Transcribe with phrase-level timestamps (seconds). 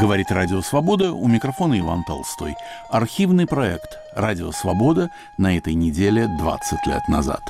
[0.00, 2.54] Говорит Радио Свобода, у микрофона Иван Толстой.
[2.90, 7.42] Архивный проект «Радио Свобода» на этой неделе 20 лет назад.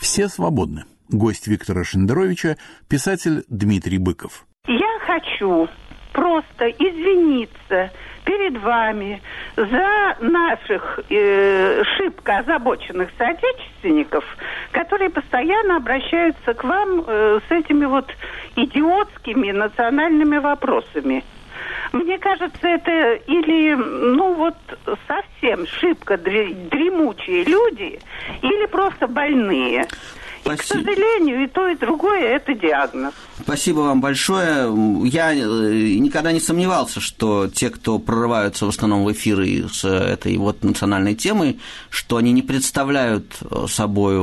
[0.00, 0.84] Все свободны.
[1.08, 4.46] Гость Виктора Шендеровича– писатель Дмитрий Быков.
[4.68, 5.66] Я хочу
[6.18, 7.90] просто извиниться
[8.24, 9.22] перед вами
[9.56, 14.24] за наших э, шибко озабоченных соотечественников,
[14.72, 18.10] которые постоянно обращаются к вам э, с этими вот
[18.56, 21.24] идиотскими национальными вопросами.
[21.92, 24.56] Мне кажется, это или, ну вот,
[25.06, 28.00] совсем шибко дремучие люди,
[28.42, 29.86] или просто больные.
[30.44, 33.14] И, к сожалению, и то, и другое– это диагноз.
[33.42, 34.68] Спасибо вам большое.
[35.06, 40.36] Я э, никогда не сомневался, что те, кто прорываются в основном в эфиры с этой
[40.36, 41.58] вот национальной темой,
[41.90, 43.38] что они не представляют
[43.68, 44.18] собой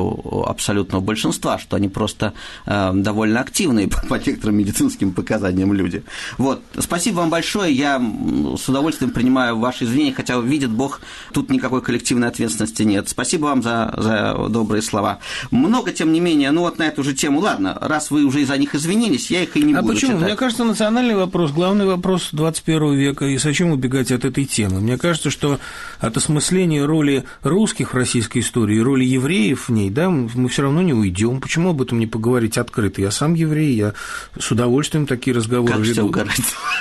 [0.46, 2.34] абсолютного большинства, что они просто
[2.66, 6.04] э, довольно активные по некоторым медицинским показаниям люди.
[6.38, 6.62] Вот.
[6.78, 7.74] Спасибо вам большое.
[7.74, 8.02] Я
[8.58, 11.02] с удовольствием принимаю ваши извинения, хотя, видит Бог,
[11.34, 13.10] тут никакой коллективной ответственности нет.
[13.10, 15.20] Спасибо вам за, за добрые слова.
[15.52, 18.58] Много, тем не менее, ну вот на эту же тему, ладно, раз вы уже за
[18.58, 20.14] них извинились, изменились, я их и не а буду почему?
[20.14, 20.28] читать.
[20.28, 24.82] Мне кажется, национальный вопрос, главный вопрос 21 века, и зачем убегать от этой темы?
[24.82, 25.60] Мне кажется, что
[26.00, 30.82] от осмысления роли русских в российской истории, роли евреев в ней, да, мы все равно
[30.82, 31.42] не уйдем.
[31.42, 33.02] Почему об этом не поговорить открыто?
[33.02, 33.94] Я сам еврей, я
[34.38, 36.14] с удовольствием такие разговоры как веду.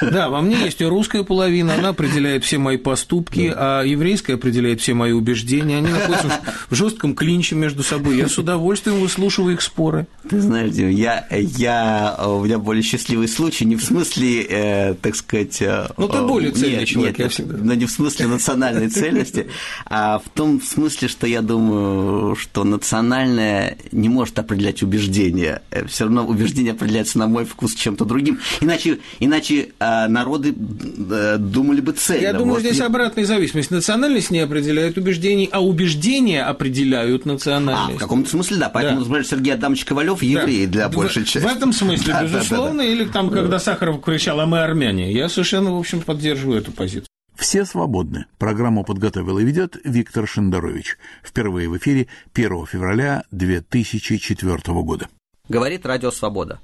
[0.02, 4.95] Да, во мне есть русская половина, она определяет все мои поступки, а еврейская определяет все
[4.95, 5.78] мои убеждения.
[5.78, 6.30] Они находятся
[6.69, 8.17] в жестком клинче между собой.
[8.17, 10.06] Я с удовольствием выслушиваю их споры.
[10.28, 15.16] Ты знаешь, Дим, я, я у меня более счастливый случай, не в смысле, э, так
[15.16, 15.60] сказать...
[15.62, 17.56] Э, ну, ты более цельный нет, человек, нет, я всегда.
[17.56, 19.48] Но не в смысле национальной цельности,
[19.86, 25.62] а в том смысле, что я думаю, что национальное не может определять убеждения.
[25.70, 28.40] Э, Все равно убеждение определяется на мой вкус чем-то другим.
[28.60, 32.22] Иначе, иначе э, народы э, думали бы цельно.
[32.22, 32.86] Я думаю, может, здесь я...
[32.86, 33.70] обратная зависимость.
[33.70, 37.94] Национальность не определяет убеждений, а убеждения определяют национальность.
[37.94, 38.68] А, в каком-то смысле, да.
[38.68, 39.05] Поэтому, да.
[39.05, 40.72] например, Сергей Адамович Ковалев еврей да.
[40.72, 41.46] для большей части.
[41.46, 42.84] В этом смысле, да, безусловно, да, да, да.
[42.84, 45.12] или там, когда Сахаров кричал, а мы армяне.
[45.12, 47.08] Я совершенно, в общем, поддерживаю эту позицию.
[47.36, 48.26] Все свободны.
[48.38, 50.96] Программу подготовил и ведет Виктор Шендерович.
[51.22, 55.08] Впервые в эфире 1 февраля 2004 года.
[55.48, 56.60] Говорит Радио Свобода.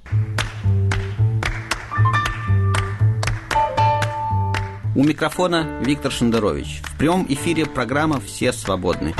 [4.93, 6.81] У микрофона Виктор Шендерович.
[6.83, 9.13] В прямом эфире программа «Все свободны».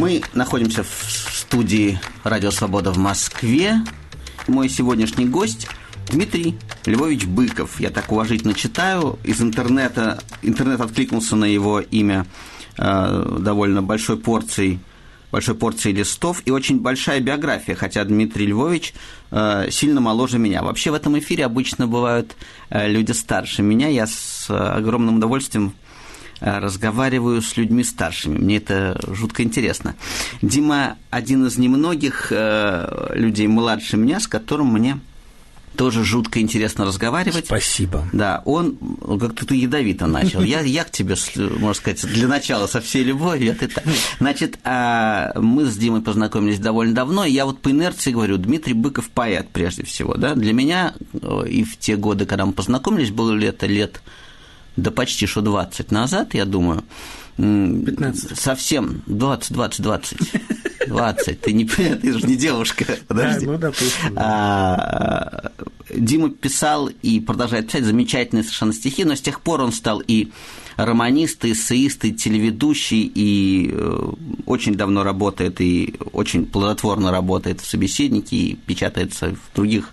[0.00, 0.88] Мы находимся в
[1.32, 3.78] студии «Радио Свобода» в Москве.
[4.46, 5.66] Мой сегодняшний гость
[6.08, 7.80] Дмитрий Львович Быков.
[7.80, 9.18] Я так уважительно читаю.
[9.24, 12.26] Из интернета, интернет откликнулся на его имя
[12.76, 14.78] э, довольно большой порцией
[15.32, 18.94] большой порцией листов и очень большая биография, хотя Дмитрий Львович
[19.32, 20.62] э, сильно моложе меня.
[20.62, 22.36] Вообще в этом эфире обычно бывают
[22.70, 23.88] э, люди старше меня.
[23.88, 25.74] Я с э, огромным удовольствием
[26.40, 28.38] разговариваю с людьми старшими.
[28.38, 29.94] Мне это жутко интересно.
[30.42, 34.98] Дима один из немногих э, людей младше меня, с которым мне
[35.76, 37.46] тоже жутко интересно разговаривать.
[37.46, 38.08] Спасибо.
[38.12, 38.76] Да, он
[39.20, 40.42] как-то ты ядовито начал.
[40.42, 43.52] Я, я к тебе, можно сказать, для начала со всей любовью.
[43.52, 43.84] А так.
[44.18, 49.08] Значит, мы с Димой познакомились довольно давно, и я вот по инерции говорю, Дмитрий Быков
[49.10, 50.16] поэт прежде всего.
[50.16, 50.34] Да?
[50.34, 50.94] Для меня
[51.46, 54.02] и в те годы, когда мы познакомились, было ли это лет
[54.78, 56.84] да почти что 20 назад, я думаю.
[57.36, 58.38] 15.
[58.38, 60.18] Совсем 20, 20, 20.
[60.86, 61.40] 20.
[61.40, 62.84] Ты не ты же не девушка.
[63.06, 63.46] Подожди.
[63.46, 64.12] А, ну, допустим.
[64.16, 65.52] А,
[65.94, 70.30] Дима писал и продолжает писать замечательные совершенно стихи, но с тех пор он стал и
[70.76, 74.12] романист, и эссеист, и телеведущий, и э,
[74.46, 79.92] очень давно работает, и очень плодотворно работает в «Собеседнике», и печатается в других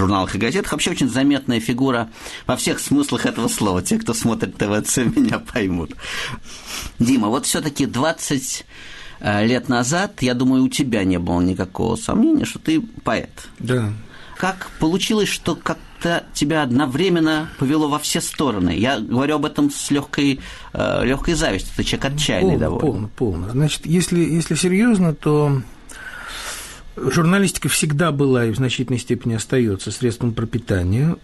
[0.00, 0.72] журналах и газетах.
[0.72, 2.08] Вообще очень заметная фигура
[2.46, 3.82] во всех смыслах этого слова.
[3.82, 5.94] Те, кто смотрит ТВЦ, меня поймут.
[6.98, 8.64] Дима, вот все-таки 20
[9.20, 13.30] лет назад, я думаю, у тебя не было никакого сомнения, что ты поэт.
[13.58, 13.92] Да.
[14.38, 18.70] Как получилось, что как-то тебя одновременно повело во все стороны?
[18.70, 20.40] Я говорю об этом с легкой,
[20.72, 21.74] легкой завистью.
[21.76, 22.80] Ты человек отчаянный полно, довольно.
[22.80, 23.50] Полно, полно.
[23.50, 25.60] Значит, если, если серьезно, то
[26.96, 31.16] Журналистика всегда была и в значительной степени остается средством пропитания,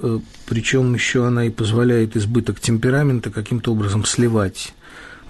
[0.48, 4.72] причем еще она и позволяет избыток темперамента каким-то образом сливать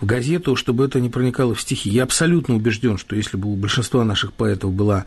[0.01, 1.89] в газету, чтобы это не проникало в стихи.
[1.89, 5.07] Я абсолютно убежден, что если бы у большинства наших поэтов была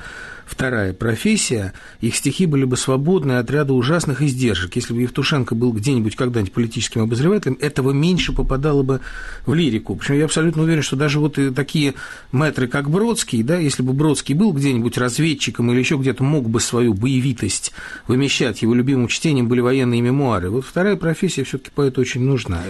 [0.49, 4.75] вторая профессия, их стихи были бы свободны от ряда ужасных издержек.
[4.75, 9.01] Если бы Евтушенко был где-нибудь когда-нибудь политическим обозревателем, этого меньше попадало бы
[9.45, 9.95] в лирику.
[9.95, 11.93] Причем я абсолютно уверен, что даже вот такие
[12.31, 16.59] мэтры, как Бродский, да, если бы Бродский был где-нибудь разведчиком или еще где-то мог бы
[16.59, 17.71] свою боевитость
[18.07, 20.49] вымещать, его любимым чтением были военные мемуары.
[20.49, 22.61] Вот вторая профессия все-таки поэту очень нужна.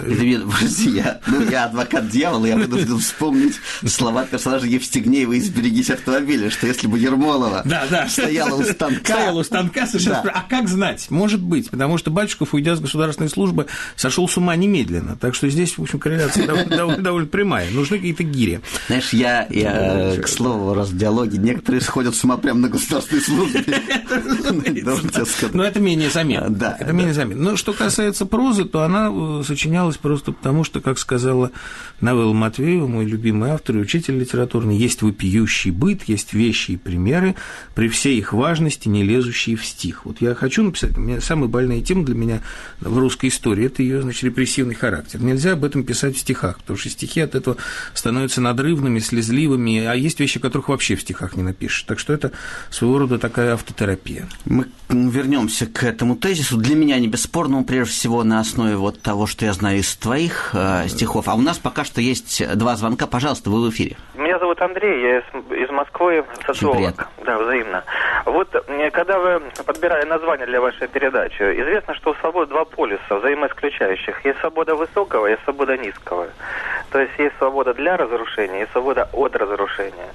[0.95, 3.55] Я, ну, я адвокат дьявола, я вынужден вспомнить
[3.85, 8.07] слова персонажа Евстигнеева из «Берегись автомобиля», что если бы Ермолова да, да.
[8.07, 9.13] стояла у станка...
[9.13, 10.31] Стояла у станка, совершенно да.
[10.33, 11.09] А как знать?
[11.09, 15.15] Может быть, потому что Батюшков, уйдя с государственной службы, сошел с ума немедленно.
[15.15, 17.69] Так что здесь, в общем, корреляция довольно, довольно, довольно прямая.
[17.71, 18.61] Нужны какие-то гири.
[18.87, 23.21] Знаешь, я, я к слову, раз в диалоге, некоторые сходят с ума прямо на государственной
[23.21, 23.63] службе.
[25.53, 26.49] Но это менее заметно.
[26.49, 26.77] Да.
[26.79, 27.51] Это менее заметно.
[27.51, 31.51] Но что касается прозы, то она э, сочинялась просто потому, что, как сказала
[32.01, 37.35] Навелла Матвеева, мой любимый автор и учитель литературный, есть вопиющий быт, есть вещи и примеры,
[37.75, 40.05] при всей их важности, не лезущие в стих.
[40.05, 42.41] Вот я хочу написать, у меня самая больная тема для меня
[42.79, 45.21] в русской истории, это ее, значит, репрессивный характер.
[45.21, 47.57] Нельзя об этом писать в стихах, потому что стихи от этого
[47.93, 51.83] становятся надрывными, слезливыми, а есть вещи, которых вообще в стихах не напишешь.
[51.83, 52.31] Так что это
[52.69, 54.27] своего рода такая автотерапия.
[54.45, 56.57] Мы вернемся к этому тезису.
[56.57, 60.51] Для меня не бесспорно, прежде всего, на основе вот того, что я знаю из твоих
[60.53, 61.27] э, стихов.
[61.27, 63.07] А у нас пока что есть два звонка.
[63.07, 63.97] Пожалуйста, вы в эфире.
[64.15, 67.07] Меня зовут Андрей, я из Москвы, социолог.
[67.23, 67.85] Да, взаимно.
[68.25, 68.49] Вот
[68.91, 74.25] когда вы подбирали название для вашей передачи, известно, что у свободы два полюса взаимоисключающих.
[74.25, 76.27] Есть свобода высокого, есть свобода низкого.
[76.91, 80.09] То есть есть свобода для разрушения и свобода от разрушения.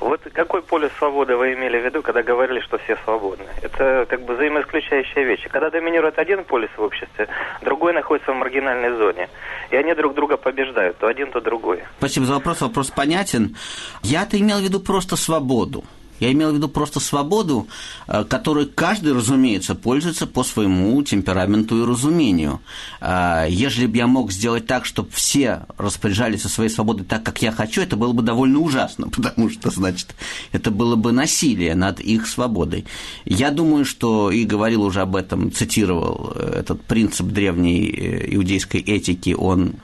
[0.00, 3.46] Вот какой полюс свободы вы имели в виду, когда говорили, что все свободны?
[3.62, 5.48] Это как бы взаимоисключающие вещи.
[5.48, 7.26] Когда доминирует один полюс в обществе,
[7.62, 9.28] другой находится в маргинальной зоне.
[9.70, 11.82] И они друг друга побеждают, то один, то другой.
[11.98, 12.60] Спасибо за вопрос.
[12.60, 13.56] Вопрос понятен.
[14.02, 15.84] Я-то имел в виду просто свободу.
[16.20, 17.68] Я имел в виду просто свободу,
[18.06, 22.60] э, которой каждый, разумеется, пользуется по своему темпераменту и разумению.
[23.00, 27.40] Э, Ежели бы я мог сделать так, чтобы все распоряжались со своей свободой так, как
[27.42, 30.14] я хочу, это было бы довольно ужасно, потому что, значит,
[30.52, 32.84] это было бы насилие над их свободой.
[33.24, 39.34] Я думаю, что, и говорил уже об этом, цитировал э, этот принцип древней иудейской этики,
[39.38, 39.74] он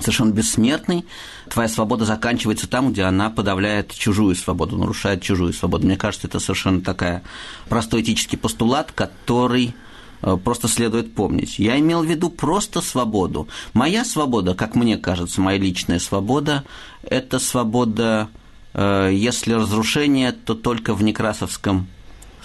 [0.00, 1.04] совершенно бессмертный.
[1.48, 5.86] Твоя свобода заканчивается там, где она подавляет чужую свободу, нарушает чужую свободу.
[5.86, 7.22] Мне кажется, это совершенно такая
[7.68, 9.74] простой этический постулат, который
[10.22, 11.58] э, просто следует помнить.
[11.58, 13.48] Я имел в виду просто свободу.
[13.72, 16.64] Моя свобода, как мне кажется, моя личная свобода,
[17.02, 18.28] это свобода,
[18.74, 21.86] э, если разрушение, то только в Некрасовском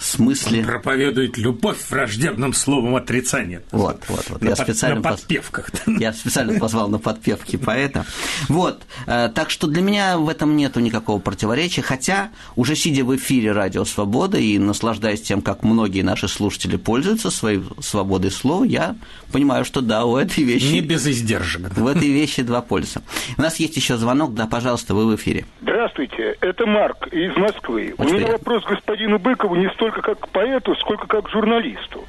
[0.02, 0.60] смысле...
[0.60, 3.62] Он проповедует любовь враждебным словом отрицания.
[3.70, 4.42] Вот, вот, вот.
[4.42, 5.70] На, я под, специально на подпевках.
[5.86, 8.04] Я специально позвал на подпевки поэта.
[8.48, 8.82] Вот.
[9.06, 13.52] Э, так что для меня в этом нету никакого противоречия, хотя уже сидя в эфире
[13.52, 18.96] «Радио Свобода» и наслаждаясь тем, как многие наши слушатели пользуются своей свободой слова, я
[19.32, 20.72] понимаю, что да, у этой вещи...
[20.72, 21.72] Не без издержек.
[21.76, 23.02] В этой вещи два полюса.
[23.36, 25.44] У нас есть еще звонок, да, пожалуйста, вы в эфире.
[25.60, 27.94] Здравствуйте, это Марк из Москвы.
[27.98, 32.04] Очень у меня вопрос к господину Быкову не столько как к поэту, сколько как журналисту.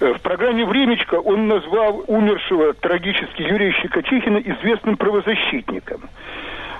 [0.00, 6.02] Э, в программе «Времечко» он назвал умершего трагически Юрия Щекочихина известным правозащитником.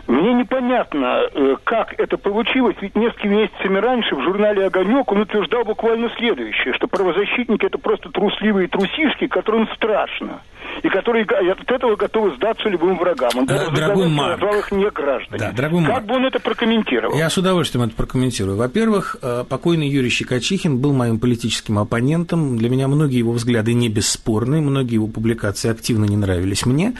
[0.06, 5.64] Мне непонятно, э, как это получилось, ведь несколькими месяцами раньше в журнале «Огонек» он утверждал
[5.64, 10.40] буквально следующее, что правозащитники– это просто трусливые трусишки, которым страшно
[10.82, 13.30] и которые от этого готовы сдаться любым врагам.
[13.34, 15.38] Он да, дорогой Марк, назвал их не граждане.
[15.38, 17.16] Да, дорогой как Марк, бы он это прокомментировал?
[17.16, 18.56] Я с удовольствием это прокомментирую.
[18.56, 22.58] Во-первых, э, покойный Юрий Щекочихин был моим политическим оппонентом.
[22.58, 26.94] Для меня многие его взгляды не бесспорны, многие его публикации активно не нравились мне.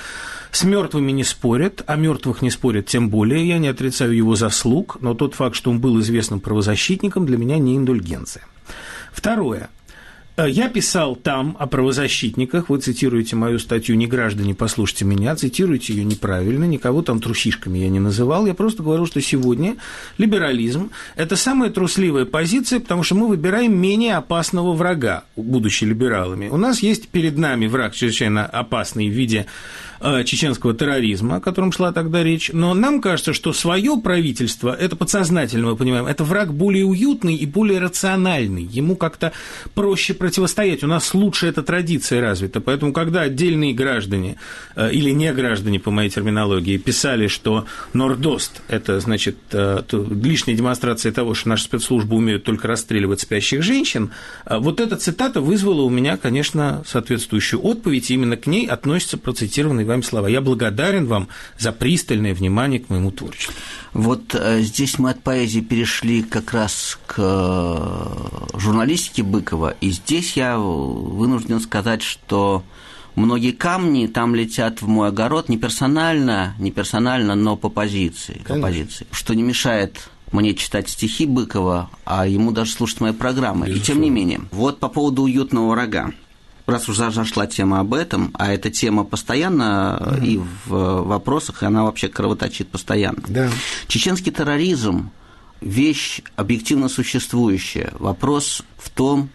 [0.50, 3.46] С мертвыми не спорят, а мертвых не спорят тем более.
[3.46, 7.58] Я не отрицаю его заслуг, но тот факт, что он был известным правозащитником, для меня
[7.58, 8.44] не индульгенция.
[9.12, 9.68] Второе.
[10.36, 15.94] Э, я писал там о правозащитниках, вы цитируете мою статью «Не граждане, послушайте меня», цитируете
[15.94, 19.76] ее неправильно, никого там трусишками я не называл, я просто говорил, что сегодня
[20.18, 26.48] либерализм– это самая трусливая позиция, потому что мы выбираем менее опасного врага, будучи либералами.
[26.48, 29.46] У нас есть перед нами враг чрезвычайно опасный в виде
[30.24, 35.68] чеченского терроризма, о котором шла тогда речь, но нам кажется, что свое правительство, это подсознательно
[35.68, 39.32] мы понимаем, это враг более уютный и более рациональный, ему как-то
[39.74, 40.84] проще противостоять.
[40.84, 42.60] У нас лучше эта традиция развита.
[42.60, 44.36] Поэтому, когда отдельные граждане
[44.74, 51.12] э, или не граждане, по моей терминологии, писали, что Нордост– это, значит, э, лишняя демонстрация
[51.12, 54.10] того, что наши спецслужбы умеют только расстреливать спящих женщин,
[54.46, 59.18] э, вот эта цитата вызвала у меня, конечно, соответствующую отповедь, и именно к ней относятся
[59.18, 60.28] процитированные вами слова.
[60.28, 63.54] Я благодарен вам за пристальное внимание к моему творчеству.
[63.92, 70.36] Вот э, здесь мы от поэзии перешли как раз к э, журналистике Быкова, и здесь
[70.36, 72.62] я вынужден сказать, что
[73.14, 78.60] многие камни там летят в мой огород не персонально, не персонально, но по позиции, по
[78.60, 83.66] позиции, что не мешает мне читать стихи Быкова, а ему даже слушать мои программы.
[83.66, 83.82] Безусловно.
[83.82, 86.12] И тем не менее, вот по поводу уютного рога
[86.66, 91.66] раз уже зашла тема об этом, а эта тема постоянно mm и в вопросах, и
[91.66, 93.22] она вообще кровоточит постоянно.
[93.28, 93.50] Да.
[93.86, 95.10] Чеченский терроризм–
[95.60, 97.92] вещь объективно существующая.
[97.98, 99.30] Вопрос в том,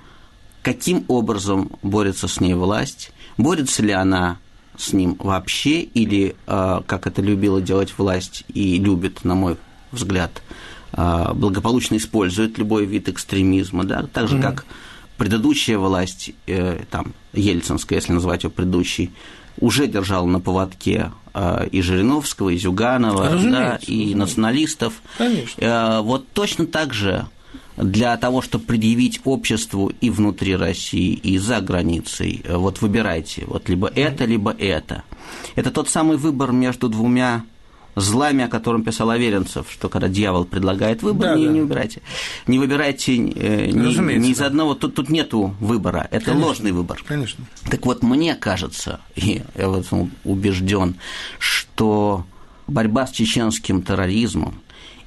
[0.61, 4.37] каким образом борется с ней власть, борется ли она
[4.77, 9.57] с ним вообще, или, а, как это любила делать власть и любит, на мой
[9.91, 10.41] взгляд,
[10.93, 14.65] а, благополучно использует любой вид экстремизма, да, так же, mm как
[15.21, 19.11] предыдущая власть, э, там, Ельцинская, если называть ее предыдущей,
[19.59, 24.95] уже держала на поводке э, и Жириновского, и Зюганова, да, и националистов.
[25.19, 25.61] Конечно.
[25.63, 27.27] Э, вот точно так же
[27.77, 33.69] для того, чтобы предъявить обществу и внутри России, и за границей, э, вот выбирайте, вот
[33.69, 35.03] либо это, либо это.
[35.53, 37.43] Это тот самый выбор между двумя
[37.95, 41.51] злами, о котором писал Аверинцев, что когда дьявол предлагает выбор, да, не, да.
[41.51, 42.01] не выбирайте.
[42.47, 46.47] Не выбирайте э, ни, ни из одного, тут, тут нету выбора, это Конечно.
[46.47, 47.03] ложный выбор.
[47.05, 47.45] Конечно.
[47.69, 50.95] Так вот, мне кажется, и я в этом убежден,
[51.39, 52.25] что
[52.67, 54.61] борьба с чеченским терроризмом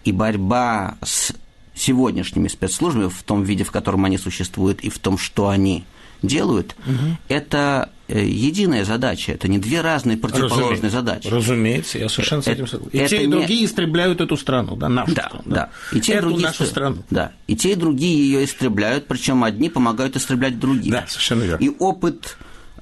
[0.04, 1.32] и борьба с
[1.74, 5.84] сегодняшними спецслужбами в том виде, в котором они существуют, и в том, что они
[6.26, 7.16] делают, угу.
[7.28, 10.90] это э, единая задача, это не две разные противоположные Разумеется.
[10.90, 11.26] задачи.
[11.28, 13.04] Разумеется, я совершенно с этим согласен.
[13.04, 13.66] И те, и другие не...
[13.66, 15.42] истребляют эту страну, да, нашу да, страну.
[15.46, 15.54] Да,
[15.90, 15.96] да.
[15.96, 16.46] И те, Эту другие...
[16.48, 17.02] нашу страну.
[17.10, 20.92] Да, и те, и другие ее истребляют, причем одни помогают истреблять других.
[20.92, 21.64] Да, совершенно верно.
[21.64, 22.36] И опыт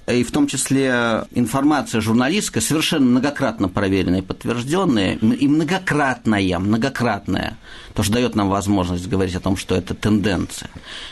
[0.07, 7.59] э, и в том числе информация журналистская, совершенно многократно проверенная и подтвержденная, и многократная, многократная,
[7.95, 10.71] то, что дает нам возможность говорить о том, что это тенденция,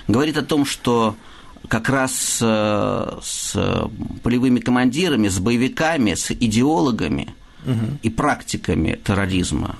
[0.08, 1.16] говорит о том, что
[1.68, 3.56] как раз э, с
[4.22, 7.98] полевыми командирами, с боевиками, с идеологами угу.
[8.02, 9.76] и практиками терроризма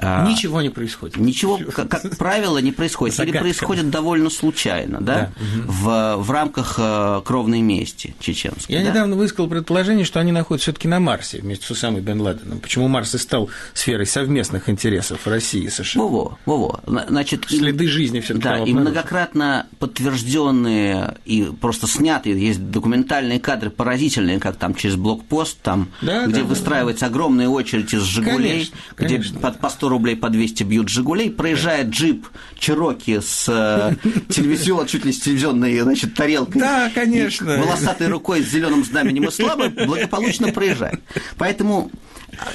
[0.00, 1.16] ничего не происходит.
[1.16, 3.16] Ничего, как, как правило, не происходит.
[3.16, 3.38] Загадка.
[3.38, 5.32] Или происходит довольно случайно, да, да.
[5.66, 8.74] В, в рамках э, кровной мести чеченской.
[8.74, 8.90] Я да?
[8.90, 12.60] недавно высказал предположение, что они находятся все-таки на Марсе вместе с Усамой Бен Ладеном.
[12.60, 16.02] Почему Марс и стал сферой совместных интересов России и США?
[16.02, 16.80] Во-во, во-во.
[17.08, 23.40] Значит, Следы и, жизни все таки Да, и многократно подтвержденные и просто снятые, есть документальные
[23.40, 27.10] кадры поразительные, как там через блокпост, там, да, где да, выстраивается да.
[27.10, 29.40] огромная очередь из «Жигулей», конечно, где конечно.
[29.40, 32.26] под, по 100 рублей по 200 бьют «Жигулей», проезжает джип
[32.58, 33.94] Чироки с э,
[34.28, 36.60] телевизион, чуть ли с телевизионной значит, тарелкой.
[36.60, 37.56] Да, конечно.
[37.56, 41.00] Волосатой рукой с зеленым знаменем ислама благополучно проезжает.
[41.38, 41.92] Поэтому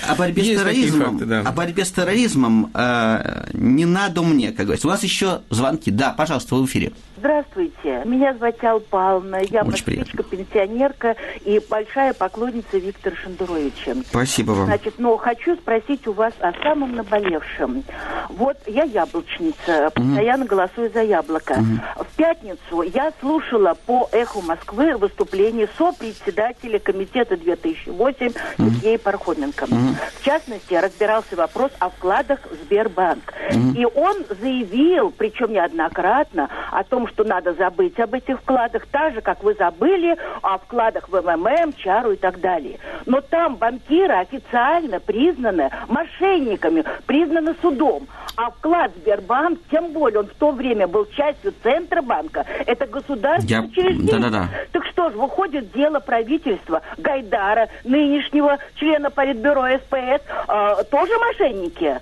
[0.07, 1.39] о борьбе Есть с терроризмом, факты, да.
[1.41, 4.87] о борьбе с терроризмом э, не надо мне, как говорится.
[4.87, 5.89] У вас еще звонки.
[5.89, 6.91] Да, пожалуйста, вы в эфире.
[7.21, 13.93] Здравствуйте, меня зовут Алла Павловна, я москвичка, пенсионерка и большая поклонница Виктора Шендеровича.
[14.09, 14.65] Спасибо вам.
[14.65, 17.83] Значит, но хочу спросить у вас о самом наболевшем.
[18.29, 20.55] Вот я яблочница, постоянно угу.
[20.55, 21.51] голосую за яблоко.
[21.51, 22.05] Угу.
[22.05, 28.33] В пятницу я слушала по «Эху Москвы» выступление сопредседателя комитета 2008 угу.
[28.57, 29.65] Сергея Пархоменко.
[29.65, 29.75] Угу.
[30.19, 33.31] В частности, разбирался вопрос о вкладах в Сбербанк.
[33.51, 33.79] Угу.
[33.79, 39.21] И он заявил, причем неоднократно, о том, что надо забыть об этих вкладах, так же,
[39.21, 42.79] как вы забыли о вкладах в МММ, Чару и так далее.
[43.05, 48.07] Но там банкиры официально признаны мошенниками, признаны судом.
[48.35, 53.67] А вклад Сбербанк, тем более он в то время был частью Центробанка, это государственное Я...
[53.67, 54.11] учреждение.
[54.11, 54.49] Да-да-да.
[54.71, 61.99] Так что ж, выходит дело правительства Гайдара, нынешнего члена Политбюро СПС, э, тоже мошенники?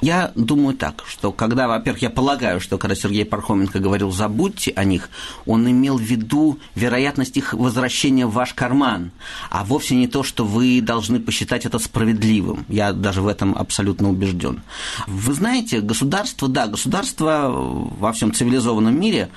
[0.00, 4.72] Я думаю так, что когда, во-первых, я полагаю, что когда Сергей Пархоменко говорил «забудь», забудьте
[4.76, 5.10] о них,
[5.46, 9.10] он имел в виду вероятность их возвращения в ваш карман,
[9.50, 12.64] а вовсе не то, что вы должны посчитать это справедливым.
[12.68, 14.62] Я даже в этом абсолютно убежден.
[15.06, 19.28] Вы знаете, государство, да, государство во всем цивилизованном мире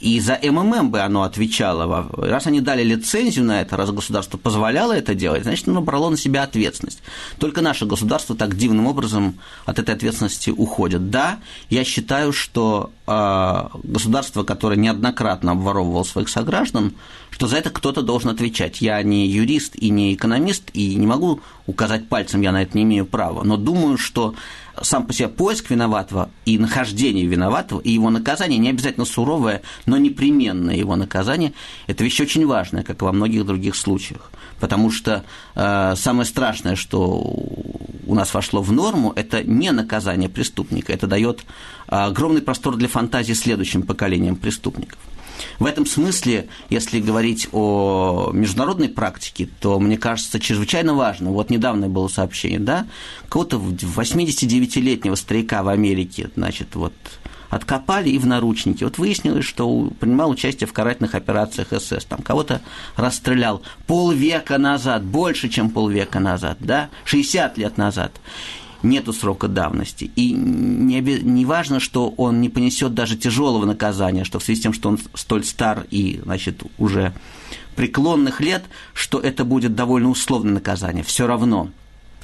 [0.00, 2.08] и за МММ бы оно отвечало.
[2.16, 6.16] Раз они дали лицензию на это, раз государство позволяло это делать, значит, оно брало на
[6.16, 7.02] себя ответственность.
[7.38, 11.10] Только наше государство так дивным образом от этой ответственности уходит.
[11.10, 16.94] Да, я считаю, что э, государство, которое неоднократно обворовывало своих сограждан,
[17.30, 18.80] что за это кто-то должен отвечать.
[18.80, 22.84] Я не юрист и не экономист, и не могу указать пальцем, я на это не
[22.84, 23.42] имею права.
[23.42, 24.34] Но думаю, что
[24.82, 29.96] сам по себе поиск виноватого и нахождение виноватого, и его наказание, не обязательно суровое, но
[29.96, 31.52] непременное его наказание,
[31.86, 34.30] это вещь очень важная, как и во многих других случаях.
[34.60, 37.18] Потому что э, самое страшное, что
[38.06, 41.44] у нас вошло в норму, это не наказание преступника, это дает
[41.86, 44.98] огромный простор для фантазии следующим поколениям преступников.
[45.58, 51.30] В этом смысле, если говорить о международной практике, то, мне кажется, чрезвычайно важно.
[51.30, 52.86] Вот недавно было сообщение, да,
[53.28, 56.92] кого-то 89-летнего старика в Америке, значит, вот
[57.50, 58.84] откопали и в наручники.
[58.84, 62.04] Вот выяснилось, что принимал участие в карательных операциях СС.
[62.04, 62.60] Там кого-то
[62.96, 68.12] расстрелял полвека назад, больше, чем полвека назад, да, 60 лет назад
[68.82, 70.10] нету срока давности.
[70.16, 74.62] И не, не важно, что он не понесет даже тяжелого наказания, что в связи с
[74.62, 77.12] тем, что он столь стар и, значит, уже
[77.76, 81.04] преклонных лет, что это будет довольно условное наказание.
[81.04, 81.70] Все равно.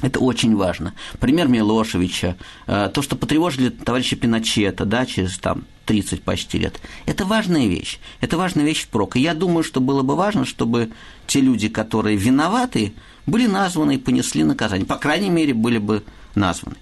[0.02, 0.92] Это очень важно.
[1.20, 6.80] Пример Милошевича, э, то, что потревожили товарища Пиночета, да, через там 30 почти лет.
[7.06, 7.99] Это важная вещь.
[8.20, 9.16] Это важная вещь впрок.
[9.16, 10.90] И я думаю, что было бы важно, чтобы
[11.26, 12.92] те люди, которые виноваты,
[13.26, 14.87] были названы и понесли наказание.
[14.87, 16.04] По крайней мере, были бы
[16.37, 16.76] названы.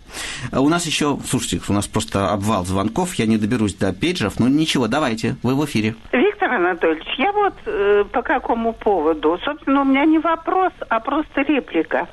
[0.50, 4.38] А у нас еще, слушайте, у нас просто обвал звонков, я не доберусь до пейджеров,
[4.38, 5.94] но ничего, давайте, вы в эфире.
[6.12, 9.38] Виктор Анатольевич, я вот э, по какому поводу?
[9.44, 12.08] Собственно, у меня не вопрос, а просто реплика.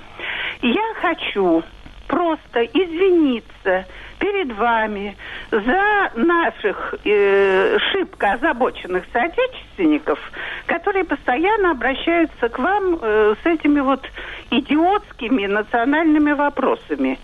[0.62, 1.64] Я хочу
[2.08, 3.86] просто извиниться
[4.20, 5.16] перед вами
[5.52, 10.20] за наших э, шибко озабоченных соотечественников,
[10.66, 14.06] которые постоянно обращаются к вам э, с этими вот
[14.52, 17.18] идиотскими национальными вопросами.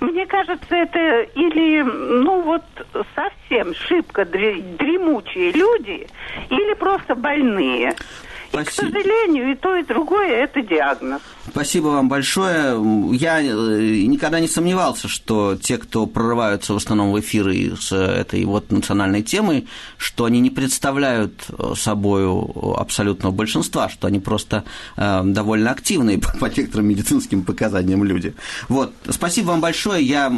[0.00, 2.62] Мне кажется, это или, ну вот,
[3.14, 6.06] совсем шибко дремучие люди,
[6.50, 7.94] или просто больные.
[8.52, 11.22] И, к сожалению, и то, и другое– это диагноз.
[11.50, 12.78] Спасибо вам большое.
[13.12, 18.44] Я э, никогда не сомневался, что те, кто прорываются в основном в эфиры с этой
[18.44, 19.66] вот национальной темой,
[19.96, 22.24] что они не представляют э, собой
[22.76, 24.64] абсолютного большинства, что они просто
[24.96, 28.34] э, довольно активные по некоторым медицинским показаниям люди.
[28.68, 28.92] Вот.
[29.08, 30.04] Спасибо вам большое.
[30.04, 30.32] Я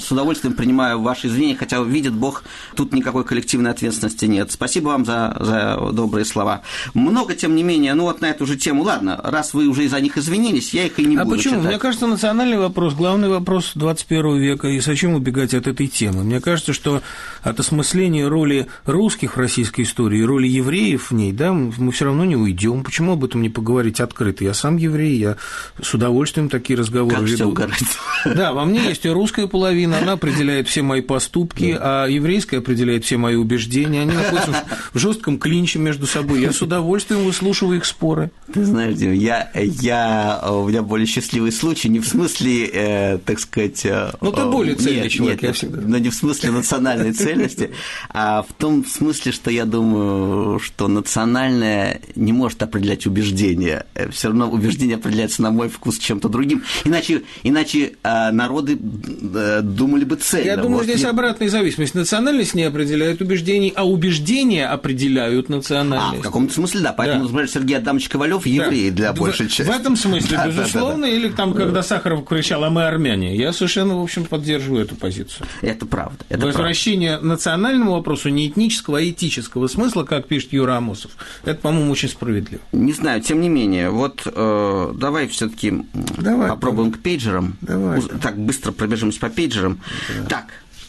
[0.00, 2.44] с удовольствием принимаю ваши извинения, хотя, видит Бог,
[2.76, 4.52] тут никакой коллективной ответственности нет.
[4.52, 6.62] Спасибо вам за, за добрые слова.
[6.94, 10.00] Много тем не менее, ну вот на эту же тему, ладно, раз вы уже из-за
[10.00, 11.54] них извинились, я их и не а буду почему?
[11.56, 11.68] читать.
[11.68, 16.24] Мне кажется, национальный вопрос, главный вопрос 21 века, и зачем убегать от этой темы?
[16.24, 17.02] Мне кажется, что
[17.42, 22.24] от осмысления роли русских в российской истории, роли евреев в ней, да, мы все равно
[22.24, 22.82] не уйдем.
[22.82, 24.44] Почему об этом не поговорить открыто?
[24.44, 25.36] Я сам еврей, я
[25.80, 27.56] с удовольствием такие разговоры как веду.
[28.34, 33.04] Да, во мне есть и русская половина, она определяет все мои поступки, а еврейская определяет
[33.04, 34.02] все мои убеждения.
[34.02, 36.40] Они находятся в жестком клинче между собой.
[36.40, 38.30] Я с удовольствием выслушиваю их споры.
[38.52, 43.40] Ты знаешь, Дим, я, я, у меня более счастливый случай, не в смысле, э, так
[43.40, 43.84] сказать...
[43.84, 45.80] Э, ну, ты более цельный нет, человек, нет, я всегда.
[45.80, 47.70] Но не в смысле национальной цельности,
[48.10, 53.86] а в том смысле, что я думаю, что национальное не может определять убеждения.
[54.10, 56.62] Все равно убеждение определяется на мой вкус чем-то другим.
[56.84, 60.46] Иначе, иначе э, народы думали бы цельно.
[60.46, 61.94] Я думаю, здесь обратная зависимость.
[61.94, 66.16] Национальность не определяет убеждений, а убеждения определяют национальность.
[66.16, 66.92] А, в каком-то смысле, да.
[66.92, 67.33] Поэтому, да.
[67.34, 68.96] Например, Сергей Адамович Ковалев еврей да.
[68.96, 69.70] для большей в, части.
[69.70, 73.36] В этом смысле, да, безусловно, да, да, или там, когда Сахаров кричал, а мы армяне,
[73.36, 75.46] я совершенно, в общем, поддерживаю эту позицию.
[75.60, 76.24] Это правда.
[76.28, 77.28] Это Возвращение правда.
[77.28, 81.12] национальному вопросу не этнического, а этического смысла, как пишет Юра Амосов,
[81.44, 82.62] это, по-моему, очень справедливо.
[82.72, 85.72] Не знаю, тем не менее, вот э, давай все таки
[86.16, 87.00] попробуем давай.
[87.00, 87.56] к пейджерам.
[87.60, 88.00] Давай.
[88.22, 89.80] Так, быстро пробежимся по пейджерам.
[90.22, 90.28] Да.
[90.28, 90.44] Так,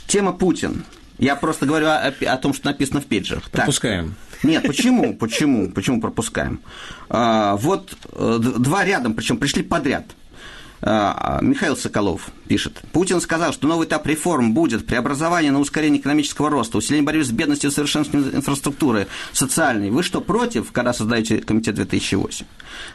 [0.07, 0.83] тема Путин.
[1.17, 3.49] Я просто говорю о, о том, что написано в пейджерах.
[3.49, 4.15] Пропускаем.
[4.31, 4.43] Так.
[4.43, 5.15] Нет, почему?
[5.15, 5.71] Почему?
[5.71, 6.59] Почему пропускаем?
[7.09, 10.05] А, вот э, два рядом, причем пришли подряд.
[10.81, 12.81] А, Михаил Соколов пишет.
[12.91, 17.31] Путин сказал, что новый этап реформ будет преобразование на ускорение экономического роста, усиление борьбы с
[17.31, 19.89] бедностью, совершенствование инфраструктуры социальной.
[19.89, 22.45] Вы что, против, когда создаете комитет 2008?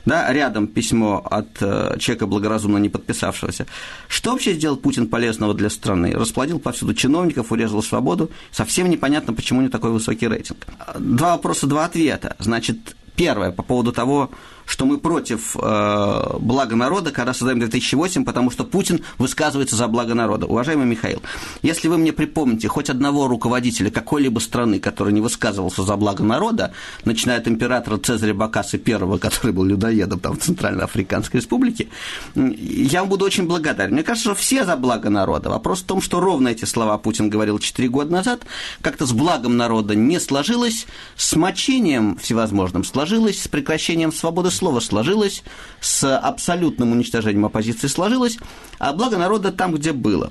[0.04, 3.66] Да, рядом письмо от э, человека благоразумно не подписавшегося.
[4.08, 6.12] Что вообще сделал Путин полезного для страны?
[6.12, 8.30] Расплодил повсюду чиновников, урезал свободу.
[8.50, 10.66] Совсем непонятно, почему у него такой высокий рейтинг.
[10.98, 12.36] Два вопроса, два ответа.
[12.38, 14.30] Значит, первое, по поводу того,
[14.70, 20.14] что мы против э, блага народа, когда создаем 2008, потому что Путин высказывается за благо
[20.14, 20.46] народа.
[20.46, 21.22] Уважаемый Михаил,
[21.62, 26.72] если вы мне припомните хоть одного руководителя какой-либо страны, который не высказывался за благо народа,
[27.04, 31.88] начиная от императора Цезаря Бакаса I, который был людоедом там, в Центральноафриканской Республике,
[32.37, 33.94] я вам буду очень благодарен.
[33.94, 35.50] Мне кажется, что все за благо народа.
[35.50, 38.42] Вопрос в том, что ровно эти слова Путин говорил 4 года назад,
[38.83, 45.42] как-то с благом народа не сложилось, с мочением всевозможным сложилось, с прекращением свободы слова сложилось,
[45.81, 48.37] с абсолютным уничтожением оппозиции сложилось,
[48.79, 50.31] а благо народа там, где было.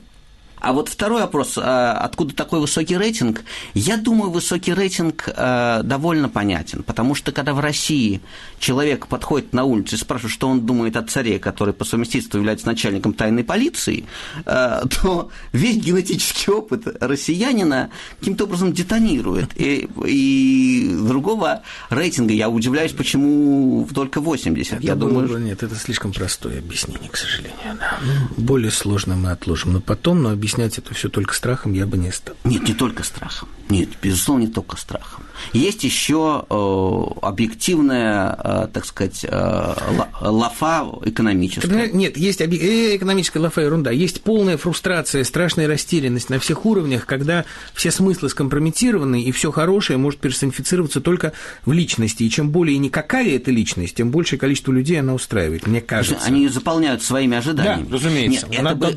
[0.59, 3.43] А вот второй вопрос, а, откуда такой высокий рейтинг?
[3.73, 8.21] Я думаю, высокий рейтинг а, довольно понятен, потому что когда в России
[8.59, 12.67] человек подходит на улицу и спрашивает, что он думает о царе, который по совместительству является
[12.67, 14.05] начальником тайной полиции,
[14.45, 19.49] а, то весь генетический опыт россиянина каким-то образом детонирует.
[19.55, 24.73] И, и другого рейтинга я удивляюсь, почему только 80.
[24.73, 27.57] Это я думаю, бы, нет, это слишком простое объяснение, к сожалению.
[27.79, 27.97] Да.
[28.37, 31.97] Более сложно мы отложим, но потом, но объяснение объяснять это все только страхом я бы
[31.97, 32.35] не стал.
[32.43, 33.49] Нет, не только страхом.
[33.69, 35.23] Нет, безусловно, не только страхом.
[35.53, 39.73] Есть еще э, объективная, э, так сказать, э,
[40.21, 41.89] лафа экономическая.
[41.91, 42.55] Нет, есть объ...
[42.55, 43.91] экономическая лафа ерунда.
[43.91, 49.97] Есть полная фрустрация, страшная растерянность на всех уровнях, когда все смыслы скомпрометированы, и все хорошее
[49.97, 51.33] может персонифицироваться только
[51.65, 52.23] в личности.
[52.23, 56.25] И чем более никакая эта личность, тем большее количество людей она устраивает, мне кажется.
[56.25, 57.87] Они заполняют своими ожиданиями.
[57.87, 58.47] Да, разумеется.
[58.47, 58.87] Нет, это, бы,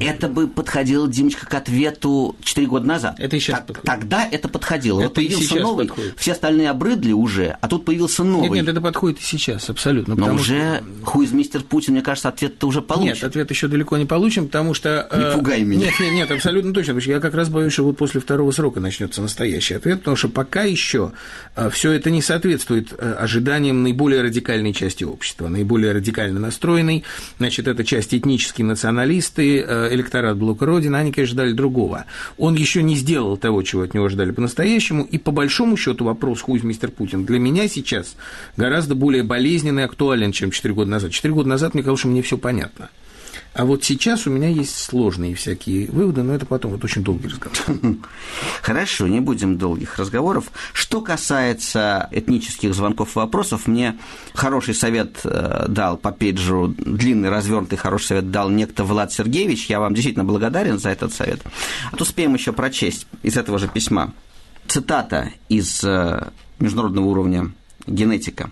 [0.00, 3.16] это бы подходило, Димочка, к ответу 4 года назад.
[3.18, 3.86] Это и сейчас так, подходит.
[3.86, 5.00] Тогда это подходило.
[5.00, 8.50] Это вот появился новый, все остальные обрыдли уже, а тут появился новый.
[8.50, 10.14] Нет, нет, это подходит и сейчас, абсолютно.
[10.14, 11.06] Но уже что...
[11.06, 13.14] хуй мистер Путин, мне кажется, ответ-то уже получен.
[13.14, 15.08] Нет, ответ еще далеко не получим, потому что...
[15.12, 15.86] Не э, пугай меня.
[15.86, 16.94] Нет, нет, нет, абсолютно точно.
[16.94, 20.16] Потому что я как раз боюсь, что вот после второго срока начнется настоящий ответ, потому
[20.16, 21.12] что пока еще
[21.56, 27.04] э, все это не соответствует э, ожиданиям наиболее радикальной части общества, наиболее радикально настроенной.
[27.38, 29.60] Значит, это часть этнические националисты,
[29.90, 32.04] электорат Блока Родина, они, конечно, ждали другого.
[32.36, 36.40] Он еще не сделал того, чего от него ждали по-настоящему, и по большому счету вопрос
[36.40, 38.16] «Хуй мистер Путин» для меня сейчас
[38.56, 41.12] гораздо более болезненный и актуален, чем 4 года назад.
[41.12, 42.90] 4 года назад, мне казалось, что мне все понятно.
[43.54, 47.28] А вот сейчас у меня есть сложные всякие выводы, но это потом вот очень долгий
[47.28, 47.56] разговор.
[48.62, 50.46] Хорошо, не будем долгих разговоров.
[50.72, 53.96] Что касается этнических звонков и вопросов, мне
[54.34, 59.66] хороший совет э, дал по пейджу, длинный, развернутый хороший совет дал некто Влад Сергеевич.
[59.66, 61.40] Я вам действительно благодарен за этот совет.
[61.92, 64.12] А то успеем еще прочесть из этого же письма.
[64.66, 67.52] Цитата из э, международного уровня
[67.86, 68.50] генетика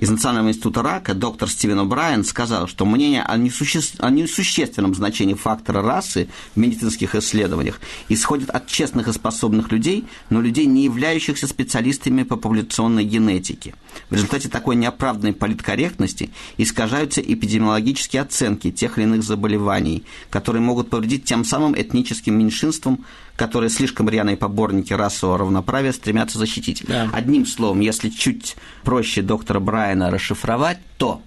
[0.00, 3.80] из Национального института рака доктор Стивен О'Брайен сказал, что мнение о, несуще...
[3.98, 10.40] о несущественном значении фактора расы в медицинских исследованиях исходит от честных и способных людей, но
[10.40, 13.74] людей, не являющихся специалистами по популяционной генетике.
[14.08, 21.24] В результате такой неоправданной политкорректности искажаются эпидемиологические оценки тех или иных заболеваний, которые могут повредить
[21.24, 23.04] тем самым этническим меньшинствам,
[23.40, 26.84] которые слишком рьяные поборники расового равноправия стремятся защитить.
[26.86, 27.08] Да.
[27.10, 31.22] Одним словом, если чуть проще доктора Брайана расшифровать, то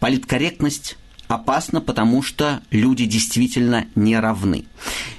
[0.00, 4.64] политкорректность опасна, потому что люди действительно не равны.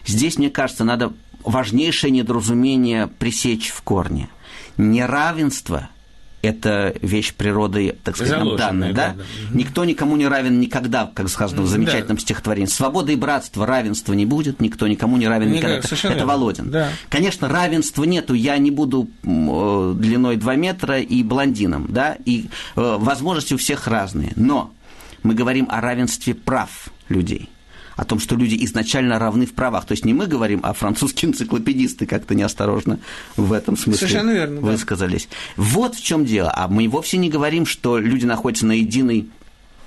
[0.08, 4.28] Здесь, мне кажется, надо важнейшее недоразумение пресечь в корне.
[4.76, 5.90] Неравенство–
[6.42, 9.08] это вещь природы, так сказать, нам данная, да?
[9.10, 9.24] да, да.
[9.58, 12.22] Никто никому не равен никогда, как сказано в замечательном да.
[12.22, 12.68] стихотворении.
[12.68, 15.78] Свободы и братства, равенства не будет, никто никому не равен никогда.
[15.78, 16.72] Это, это Володин.
[16.72, 16.90] Да.
[17.10, 22.98] Конечно, равенства нету, я не буду э, длиной 2 метра и блондином, да, и э,
[23.00, 24.34] возможности у всех разные.
[24.36, 24.72] Но
[25.24, 27.50] мы говорим о равенстве прав людей
[28.00, 29.86] о том, что люди изначально равны в правах.
[29.86, 33.00] То есть не мы говорим, а французские энциклопедисты как-то неосторожно
[33.36, 35.28] в этом смысле Совершенно верно, высказались.
[35.58, 35.64] Да.
[35.64, 36.50] Вот в чем дело.
[36.56, 39.28] А мы вовсе не говорим, что люди находятся на единой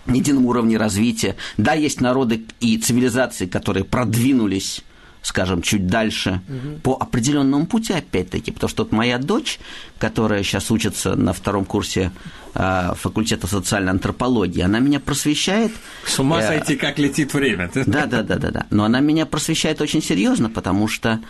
[0.07, 1.37] едином уровне развития.
[1.57, 4.83] Да, есть народы и цивилизации, которые продвинулись
[5.22, 6.80] скажем, чуть дальше, угу.
[6.82, 9.61] по определенному пути, опять-таки, потому что вот моя дочь,
[9.98, 12.11] которая сейчас учится на втором курсе
[12.54, 15.72] э, факультета социальной антропологии, она меня просвещает.
[16.04, 17.70] С ума э, сойти, как летит время.
[17.74, 18.66] Да, да, да, да, да.
[18.70, 21.20] Но она меня просвещает очень серьезно, потому что,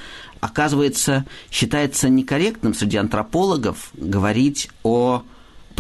[0.41, 5.23] оказывается, считается некорректным среди антропологов говорить о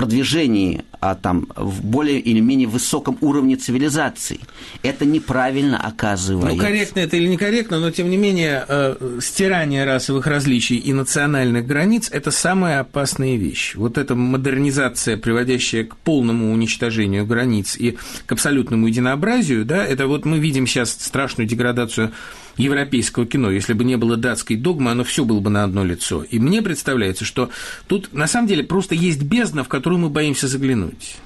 [0.03, 4.41] продвижении а, там, в более или менее высоком уровне цивилизации.
[4.83, 6.57] Это неправильно оказывается.
[6.57, 11.67] Ну, корректно это или некорректно, но тем не менее э, стирание расовых различий и национальных
[11.67, 13.77] границ– это самая опасная вещь.
[13.77, 20.25] Вот эта модернизация, приводящая к полному уничтожению границ и к абсолютному единообразию, да, это вот
[20.25, 22.13] мы видим сейчас страшную деградацию
[22.57, 23.51] европейского кино.
[23.51, 26.23] Если бы не было датской догмы, оно все было бы на одно лицо.
[26.23, 27.51] И мне представляется, что
[27.87, 31.17] тут на самом деле просто есть бездна, в которую мы боимся заглянуть.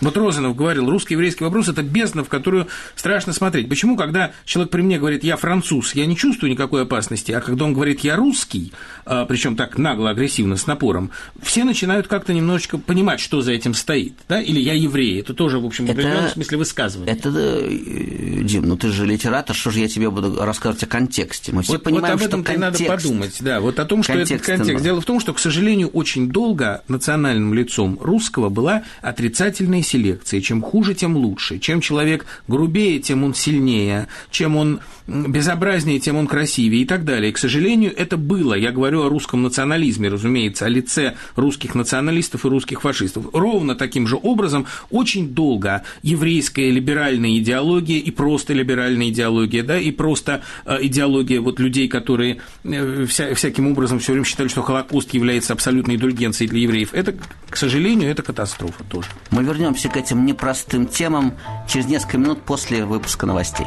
[0.00, 3.68] Вот Розанов говорил, русско-еврейский вопрос– это бездна, в которую страшно смотреть.
[3.68, 7.64] Почему, когда человек при мне говорит «я француз», я не чувствую никакой опасности, а когда
[7.64, 8.72] он говорит «я русский»,
[9.06, 11.10] а, причем так нагло, агрессивно, с напором,
[11.42, 15.58] все начинают как-то немножечко понимать, что за этим стоит, да, или «я еврей», это тоже,
[15.58, 17.14] в общем, в определенном смысле высказывание.
[17.14, 21.52] Это, э, Дим, ну ты же литератор, что же я тебе буду рассказывать о контексте?
[21.52, 22.80] Мы все вот, понимаем, вот об этом что контекст...
[22.80, 24.84] надо подумать, да, вот о том, что контекст, этот контекст.
[24.84, 30.40] Дело в том, что, к сожалению, очень долго национальным лицом русского была отрицательная селекции.
[30.40, 31.58] Чем хуже, тем лучше.
[31.58, 34.08] Чем человек грубее, тем он сильнее.
[34.30, 37.30] Чем он безобразнее, тем он красивее и так далее.
[37.30, 38.54] И, к сожалению, это было.
[38.54, 43.26] Я говорю о русском национализме, разумеется, о лице русских националистов и русских фашистов.
[43.32, 49.90] Ровно таким же образом очень долго еврейская либеральная идеология и просто либеральная идеология, да, и
[49.92, 55.14] просто э, идеология вот людей, которые э, вся, всяким образом все время считали, что Холокост
[55.14, 57.14] является абсолютной индульгенцией для евреев, это,
[57.48, 59.08] к сожалению, это катастрофа тоже.
[59.30, 61.34] Мы вернемся к этим непростым темам
[61.68, 63.66] через несколько минут после выпуска новостей.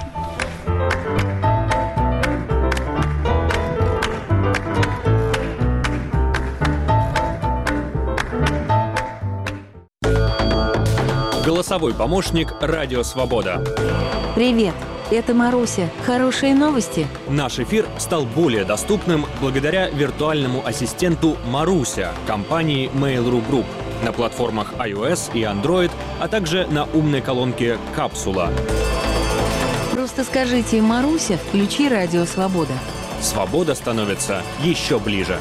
[11.46, 13.64] Голосовой помощник «Радио Свобода».
[14.34, 14.74] Привет,
[15.12, 15.90] это Маруся.
[16.06, 17.06] Хорошие новости?
[17.28, 23.66] Наш эфир стал более доступным благодаря виртуальному ассистенту «Маруся» компании Mail.ru Group
[24.04, 28.52] на платформах iOS и Android, а также на умной колонке «Капсула».
[29.92, 32.74] Просто скажите «Маруся, включи радио «Свобода».
[33.22, 35.38] Свобода становится еще ближе.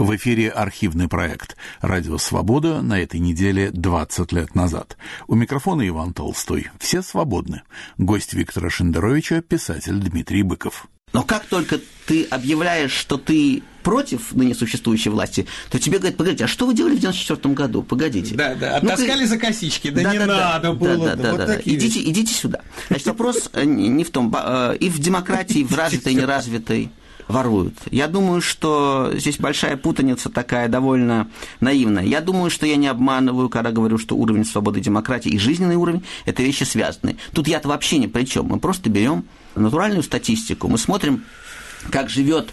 [0.00, 4.96] В эфире архивный проект «Радио Свобода» на этой неделе 20 лет назад.
[5.28, 6.68] У микрофона Иван Толстой.
[6.78, 7.62] Все свободны.
[7.98, 10.86] Гость Виктора Шендеровича– писатель Дмитрий Быков.
[11.12, 16.44] Но как только ты объявляешь, что ты против ныне существующей власти, то тебе говорят, погодите,
[16.44, 17.82] а что вы делали в 94 году?
[17.82, 18.34] Погодите.
[18.34, 21.06] Да, да, оттаскали ну, за косички, да, да не да, надо да, было.
[21.08, 21.60] Да, да, вот да, да.
[21.64, 22.60] Идите, идите сюда.
[22.88, 26.90] Значит, вопрос э, не в том, э, и в демократии, и в развитой, и неразвитой
[27.30, 27.74] воруют.
[27.90, 31.28] Я думаю, что здесь большая путаница такая довольно
[31.60, 32.04] наивная.
[32.04, 36.04] Я думаю, что я не обманываю, когда говорю, что уровень свободы демократии и жизненный уровень–
[36.26, 37.16] это вещи связанные.
[37.32, 38.46] Тут я-то вообще ни при чем.
[38.46, 41.24] Мы просто берем натуральную статистику, мы смотрим,
[41.90, 42.50] как живет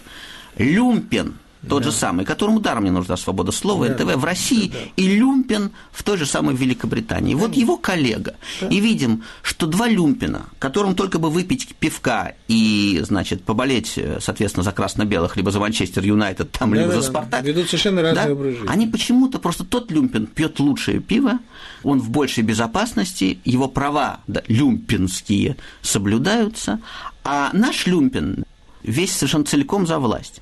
[0.56, 1.34] люмпен–
[1.66, 1.90] тот да.
[1.90, 4.78] же самый, которому даром не нужна свобода слова, да, НТВ в России, да.
[4.96, 7.34] и Люмпин в той же самой Великобритании.
[7.34, 7.40] Да.
[7.40, 8.36] Вот его коллега.
[8.60, 8.68] Да.
[8.68, 14.72] И видим, что два Люмпина, которым только бы выпить пивка и, значит, поболеть, соответственно, за
[14.72, 17.44] красно-белых, либо за Манчестер Юнайтед, там, да, либо да, за Спартак.
[17.44, 21.38] Ведут совершенно разные да, образы Они почему-то, просто тот Люмпин пьет лучшее пиво,
[21.82, 26.80] он в большей безопасности, его права да, люмпинские соблюдаются,
[27.24, 28.44] а наш Люмпин
[28.82, 30.40] весь совершенно целиком за власть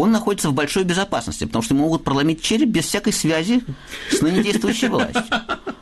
[0.00, 3.62] он находится в большой безопасности, потому что ему могут проломить череп без всякой связи
[4.10, 5.22] с ныне действующей властью.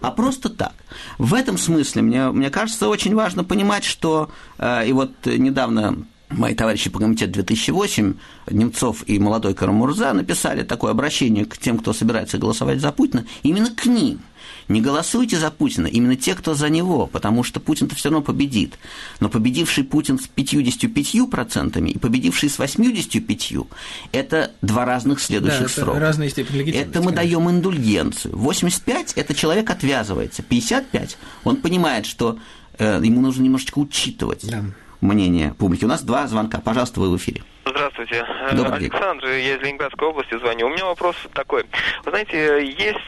[0.00, 0.74] А просто так.
[1.18, 6.54] В этом смысле, мне, мне кажется, очень важно понимать, что э, и вот недавно мои
[6.54, 8.14] товарищи по комитету 2008,
[8.50, 13.70] Немцов и молодой Карамурза, написали такое обращение к тем, кто собирается голосовать за Путина, именно
[13.70, 14.20] к ним–
[14.68, 18.78] не голосуйте за Путина, именно те, кто за него, потому что Путин-то все равно победит.
[19.20, 23.66] Но победивший Путин с 55% и победивший с 85%–
[24.12, 26.00] это два разных следующих да, срока.
[26.00, 26.90] разные степени легитимности.
[26.90, 27.38] Это мы конечно.
[27.38, 28.36] даем индульгенцию.
[28.36, 30.42] 85– это человек отвязывается.
[30.42, 32.38] 55– он понимает, что
[32.78, 34.64] э, ему нужно немножечко учитывать да.
[35.00, 35.84] мнение публики.
[35.84, 36.60] У нас два звонка.
[36.60, 37.42] Пожалуйста, вы в эфире.
[37.88, 38.26] Здравствуйте.
[38.52, 39.46] Добрый Александр, день.
[39.46, 40.66] я из Ленинградской области звоню.
[40.66, 41.64] У меня вопрос такой.
[42.04, 42.98] Вы знаете, есть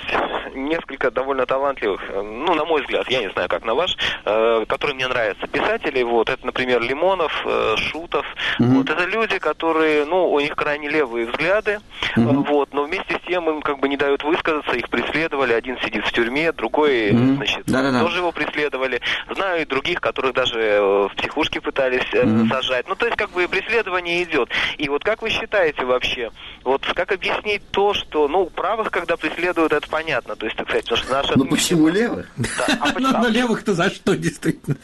[0.54, 4.94] несколько довольно талантливых, ну, на мой взгляд, я не знаю, как на ваш, э, которые
[4.94, 5.46] мне нравятся.
[5.46, 8.26] Писатели, вот, это, например, Лимонов, э, Шутов.
[8.58, 8.68] Угу.
[8.68, 11.78] Вот, это люди, которые, ну, у них крайне левые взгляды,
[12.16, 12.42] угу.
[12.42, 16.06] вот, но вместе с тем им как бы не дают высказаться, их преследовали, один сидит
[16.06, 17.36] в тюрьме, другой, угу.
[17.36, 18.00] значит, Да-да-да.
[18.00, 19.00] тоже его преследовали.
[19.30, 22.48] Знаю и других, которых даже в психушке пытались угу.
[22.48, 22.88] сажать.
[22.88, 24.50] Ну, то есть, как бы преследование идет.
[24.78, 26.30] И вот как вы считаете вообще,
[26.64, 30.84] вот как объяснить то, что, ну, правых, когда преследуют, это понятно, то есть, так сказать,
[30.84, 31.32] потому что наша...
[31.38, 32.26] Ну, почему левых?
[32.36, 33.18] Да, а почему?
[33.18, 34.76] Но левых-то за что, действительно?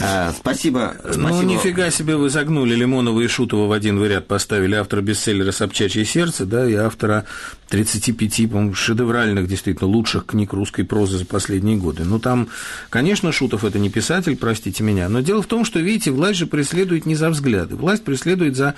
[0.00, 5.00] А, спасибо, Ну, нифига себе вы загнули Лимонова и Шутова в один ряд поставили автора
[5.00, 7.26] бестселлера «Собчачье сердце», да, и автора
[7.68, 12.04] 35, по-моему, шедевральных, действительно, лучших книг русской прозы за последние годы.
[12.04, 12.48] Ну, там,
[12.90, 16.46] конечно, Шутов– это не писатель, простите меня, но дело в том, что, видите, власть же
[16.46, 18.74] преследует не за взгляды, власть преследует за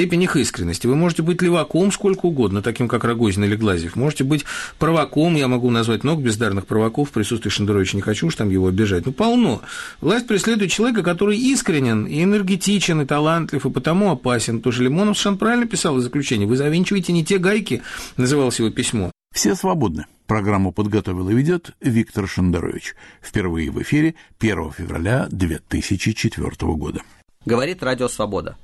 [0.00, 0.86] степень их искренности.
[0.86, 4.46] Вы можете быть леваком сколько угодно, таким как Рогозин или Глазьев, можете быть
[4.78, 8.68] провоком, я могу назвать много бездарных провоков в присутствии Шендеровича, не хочу уж там его
[8.68, 9.60] обижать, ну, полно.
[10.00, 14.62] Власть преследует человека, который искренен, и энергетичен, и талантлив, и потому опасен.
[14.62, 17.82] Тоже Лимонов совершенно правильно писал в заключении, вы завинчиваете не те гайки,
[18.16, 20.06] называлось его письмо, Все свободны.
[20.26, 22.94] Программу подготовил и ведет Виктор Шендерович.
[23.20, 27.02] Впервые в эфире 1 февраля 2004 года.
[27.44, 28.56] Говорит Радио Свобода.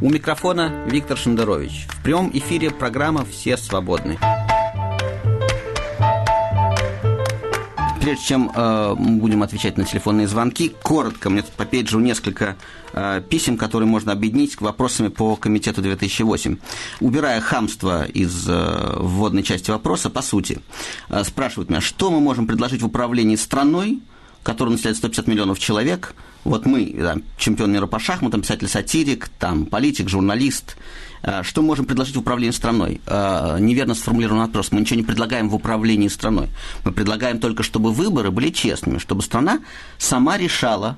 [0.00, 1.88] У микрофона Виктор Шендерович.
[1.88, 4.16] В прямом эфире программа «Все свободны».
[8.00, 12.56] прежде чем э, мы будем отвечать на телефонные звонки, коротко, мне тут по пейджу несколько
[12.94, 16.56] э, писем, которые можно объединить вопросами по комитету 2008.
[17.00, 20.60] Убирая хамство из э, вводной части вопроса, по сути,
[21.10, 24.00] э, спрашивают меня, что мы можем предложить в управлении страной,
[24.48, 26.14] которая населяет 150 миллионов человек.
[26.44, 30.76] Вот мы, да, чемпион мира по шахматам, писатель-сатирик, там, политик, журналист,
[31.22, 33.00] Э, что мы можем предложить в управлении страной?
[33.06, 34.72] Э, неверно сформулирован вопрос.
[34.72, 36.48] Мы ничего не предлагаем в управлении страной.
[36.84, 39.60] Мы предлагаем только, чтобы выборы были честными, чтобы страна
[39.98, 40.96] сама решала,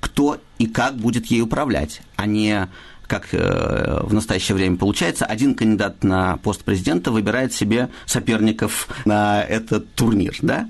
[0.00, 2.68] кто и как будет ей управлять, а не
[3.10, 9.42] как э, в настоящее время получается, один кандидат на пост президента выбирает себе соперников на
[9.42, 10.36] этот турнир.
[10.42, 10.68] Да?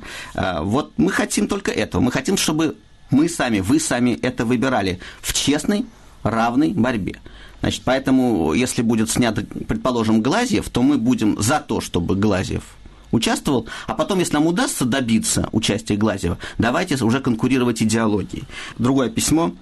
[0.62, 2.00] Вот мы хотим только этого.
[2.00, 2.76] Мы хотим, чтобы
[3.10, 5.84] мы сами, вы сами это выбирали в честной,
[6.22, 7.20] равной борьбе.
[7.60, 12.62] Значит, поэтому, если будет снят, предположим, Глазьев, то мы будем за то, чтобы Глазьев
[13.12, 18.44] участвовал, а потом, если нам удастся добиться участия Глазьева, давайте уже конкурировать идеологией.
[18.78, 19.52] Другое письмо,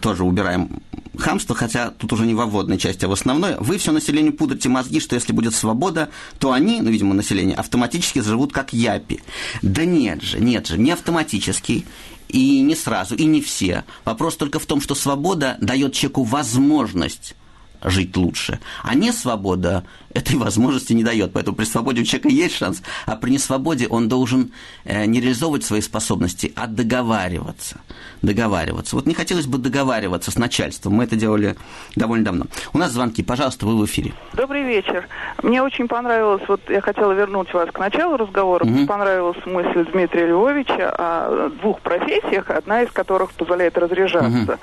[0.00, 0.82] тоже убираем
[1.18, 3.56] хамство, хотя тут уже не во вводной части, а в основной.
[3.58, 8.20] Вы все населению пудрите мозги, что если будет свобода, то они, ну, видимо, население, автоматически
[8.20, 9.20] заживут как япи.
[9.62, 11.86] Да нет же, нет же, не автоматически.
[12.28, 13.84] И не сразу, и не все.
[14.04, 17.36] Вопрос только в том, что свобода дает человеку возможность
[17.84, 18.58] жить лучше.
[18.82, 19.84] А не свобода
[20.16, 21.32] этой возможности не дает.
[21.32, 24.52] Поэтому при свободе у человека есть шанс, а при несвободе он должен
[24.84, 27.80] э, не реализовывать свои способности, а договариваться.
[28.22, 28.96] Договариваться.
[28.96, 30.94] Вот не хотелось бы договариваться с начальством.
[30.94, 31.56] Мы это делали
[31.94, 32.46] довольно давно.
[32.72, 33.22] У нас звонки.
[33.22, 34.12] Пожалуйста, вы в эфире.
[34.32, 35.08] Добрый вечер.
[35.42, 38.86] Мне очень понравилось, вот я хотела вернуть вас к началу разговора, угу.
[38.86, 44.54] понравилась мысль Дмитрия Львовича о двух профессиях, одна из которых позволяет разряжаться.
[44.54, 44.58] Угу.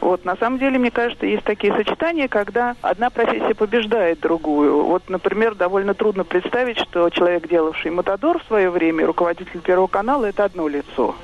[0.00, 5.10] Вот, на самом деле, мне кажется, есть такие сочетания, когда одна профессия побеждает другую вот,
[5.10, 10.44] например, довольно трудно представить, что человек, делавший Матадор в свое время, руководитель Первого канала, это
[10.44, 11.14] одно лицо.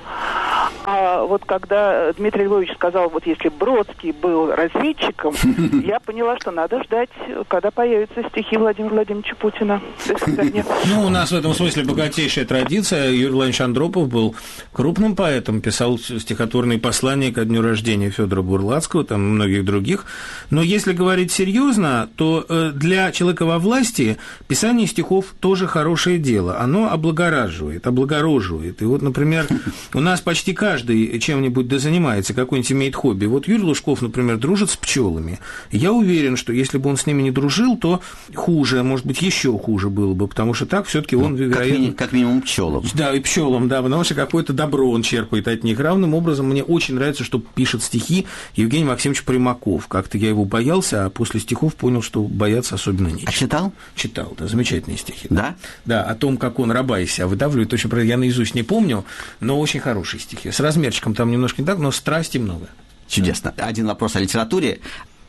[0.84, 5.34] А вот когда Дмитрий Львович сказал, вот если Бродский был разведчиком,
[5.84, 7.10] я поняла, что надо ждать,
[7.48, 9.80] когда появятся стихи Владимира Владимировича Путина.
[10.86, 13.10] Ну, у нас в этом смысле богатейшая традиция.
[13.10, 14.34] Юрий Владимирович Андропов был
[14.72, 20.06] крупным поэтом, писал стихотворные послания ко дню рождения Федора Бурлацкого, там многих других.
[20.50, 26.58] Но если говорить серьезно, то э, для человека во власти писание стихов тоже хорошее дело.
[26.58, 28.82] Оно облагораживает, облагороживает.
[28.82, 29.46] И вот, например,
[29.94, 33.26] у нас почти каждый чем-нибудь да занимается, какой-нибудь имеет хобби.
[33.26, 35.40] Вот Юрий Лужков, например, дружит с пчелами.
[35.72, 38.00] Я уверен, что если бы он с ними не дружил, то
[38.32, 41.74] хуже, может быть, еще хуже было бы, потому что так все-таки он, ну, вероятно...
[41.74, 42.84] Как, ми- как минимум пчелам.
[42.94, 45.80] Да, и пчелам, да, потому что какое-то добро он черпает от них.
[45.80, 49.88] Равным образом мне очень нравится, что пишет стихи Евгений Максимович Примаков.
[49.88, 53.30] Как-то я его боялся, а после стихов понял, что бояться особенно нечего.
[53.30, 53.72] А читал?
[53.96, 55.26] Читал, да, замечательные стихи.
[55.28, 55.56] Да?
[55.86, 59.04] Да, о том, как он раба из себя выдавливает, точно, я наизусть не помню,
[59.40, 60.41] но очень хорошие стихи.
[60.50, 62.68] С размерчиком там немножко не так, но страсти много.
[63.08, 63.52] Чудесно.
[63.58, 64.80] Один вопрос о литературе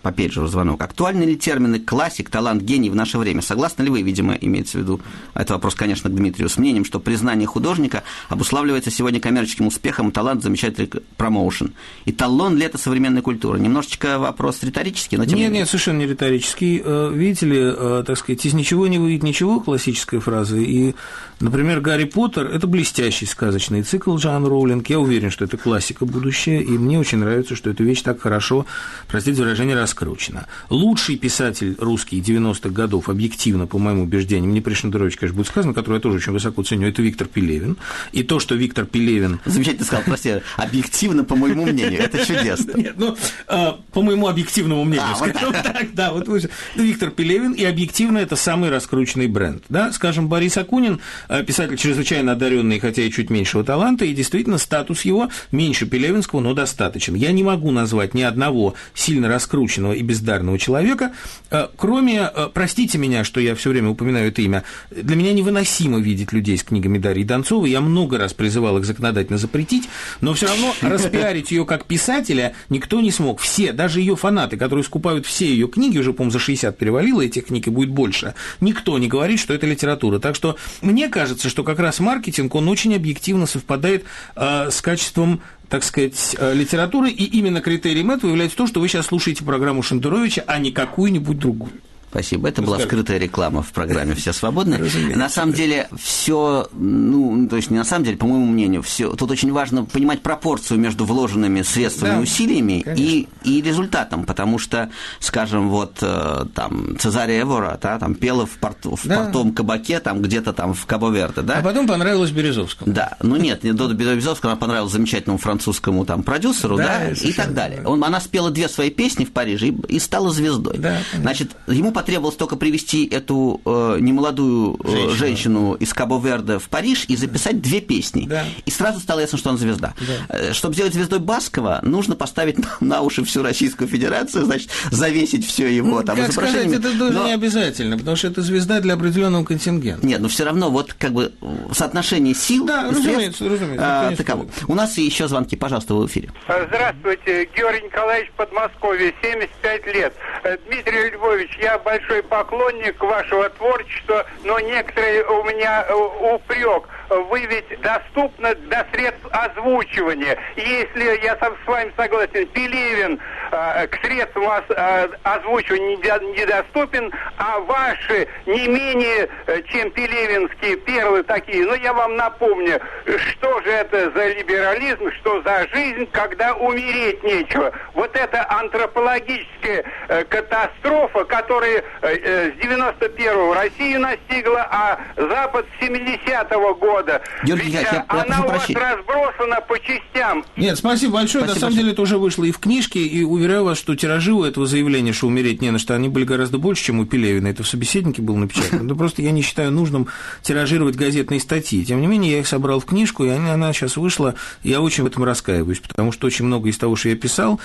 [0.04, 0.84] по пейджеру звонок.
[0.84, 3.42] Актуальны ли термины классик, талант, гений в наше время?
[3.42, 5.02] Согласны ли вы, видимо, имеется в виду,
[5.34, 10.44] это вопрос, конечно, к Дмитрию, с мнением, что признание художника обуславливается сегодня коммерческим успехом, талант,
[10.44, 11.74] замечательный промоушен.
[12.04, 13.60] И талон ли это современной культуры?
[13.60, 16.82] Немножечко вопрос риторический, но тем Нет, нет, совершенно не риторический.
[16.84, 20.96] Э, видите ли, э, так сказать, из ничего не выйдет ничего, классическая фраза, и,
[21.40, 24.90] например, Гарри Поттер– это блестящий сказочный цикл Джан Роулинг.
[24.90, 28.66] Я уверен, что это классика будущее, и мне очень нравится, что эта вещь так хорошо,
[29.08, 30.48] простите выражение, раскручена.
[30.70, 35.74] Лучший писатель русский 90-х годов, объективно, по моему убеждению, мне при Шендерович, конечно, будет сказано,
[35.74, 37.78] который я тоже очень высоко ценю, это Виктор Пелевин.
[38.12, 39.40] И то, что Виктор Пелевин...
[39.46, 42.74] Замечательно сказал, прости, объективно, по моему мнению, это чудесно.
[42.76, 43.16] Нет, ну,
[43.48, 46.28] а, по моему объективному мнению, а, скажем так, да, вот
[46.76, 49.64] Виктор Пелевин, и объективно это самый раскрученный бренд.
[49.70, 49.92] Да?
[49.92, 55.06] Скажем, Борис Акунин, а, писатель чрезвычайно одаренный, хотя и чуть меньшего таланта, и действительно статус
[55.06, 57.16] его меньше Пелевинского, но достаточен.
[57.16, 61.12] Я не могу назвать ни одного сильно раскрученного беспомощного и бездарного человека,
[61.52, 66.00] э, кроме, э, простите меня, что я все время упоминаю это имя, для меня невыносимо
[66.00, 69.90] видеть людей с книгами Дарьи Донцовой, я много раз призывал их законодательно запретить,
[70.22, 73.40] но все равно распиарить ее как писателя никто не смог.
[73.40, 77.48] Все, даже ее фанаты, которые скупают все ее книги, уже, по-моему, за 60 перевалило этих
[77.48, 80.20] книг и будет больше, никто не говорит, что это литература.
[80.20, 85.42] Так что мне кажется, что как раз маркетинг, он очень объективно совпадает э, с качеством
[85.74, 89.82] так сказать, э, литературы, и именно критерием этого является то, что вы сейчас слушаете программу
[89.82, 91.72] Шендеровича, а не какую-нибудь другую.
[92.14, 92.48] Спасибо.
[92.48, 94.78] Это была скрытая реклама в программе «Все свободны».
[95.16, 99.16] На самом деле, все, ну, то есть не на самом деле, по моему мнению, все.
[99.16, 104.60] Тут очень важно понимать пропорцию между вложенными средствами да, и усилиями и, и результатом, потому
[104.60, 109.24] что, скажем, вот э, там Цезария Эвора, да, там пела в, порту, в да.
[109.24, 111.58] портовом кабаке, там где-то там в Кабо-Верде, да.
[111.58, 112.94] А потом понравилось Березовскому.
[112.94, 117.34] Да, ну нет, не до Березовскому, она понравилась замечательному французскому там продюсеру, да, да и
[117.34, 117.82] так далее.
[117.84, 120.78] Он, она спела две свои песни в Париже и, и стала звездой.
[120.78, 125.16] Да, Значит, ему потребовалось только привести эту э, немолодую э, женщину.
[125.16, 128.26] женщину из Кабо-Верде в Париж и записать две песни.
[128.28, 128.44] Да.
[128.66, 129.94] И сразу стало ясно, что он звезда.
[130.00, 130.36] Да.
[130.36, 135.48] Э, чтобы сделать звездой Баскова, нужно поставить на, на уши всю Российскую Федерацию, значит, завесить
[135.48, 137.26] все его ну, там как сказать, это тоже но...
[137.26, 140.06] не обязательно, потому что это звезда для определенного контингента.
[140.06, 141.32] Нет, но все равно вот как бы
[141.72, 142.66] соотношение сил.
[142.66, 144.10] Да, разумеется, разумеется.
[144.10, 144.48] А, таково.
[144.68, 146.32] У нас еще звонки, пожалуйста, в эфире.
[146.68, 150.14] Здравствуйте, Георгий Николаевич Подмосковье, 75 лет.
[150.44, 156.90] Э, Дмитрий Львович, я большой поклонник вашего творчества, но некоторые у меня э, упрек.
[157.22, 160.38] Вы ведь доступны до средств озвучивания.
[160.56, 163.20] Если я с вами согласен, Пелевин
[163.52, 171.24] э, к средствам оз, э, озвучивания недоступен, а ваши не менее, э, чем пелевинские первые
[171.24, 171.66] такие.
[171.66, 177.72] Но я вам напомню, что же это за либерализм, что за жизнь, когда умереть нечего.
[177.94, 185.84] Вот это антропологическая э, катастрофа, которая э, э, с 91-го Россию настигла, а Запад с
[185.84, 187.03] 70-го года.
[187.44, 190.46] Георгий Ведь, я, я, она у вас разбросана по частям.
[190.56, 191.46] Нет, спасибо большое.
[191.46, 191.76] Спасибо На самом большое.
[191.76, 195.14] деле это уже вышло и в книжке, и уверяю вас, что тиражи у этого заявления,
[195.14, 197.48] что умереть не на что, они были гораздо больше, чем у Пелевина.
[197.48, 198.84] Это в собеседнике было напечатано.
[198.84, 200.08] Но просто я не считаю нужным
[200.42, 201.86] тиражировать газетные статьи.
[201.86, 204.36] Тем не менее, я их собрал в книжку, и она сейчас вышла.
[204.64, 207.60] Я очень в этом раскаиваюсь, потому что очень много из того, что я писал,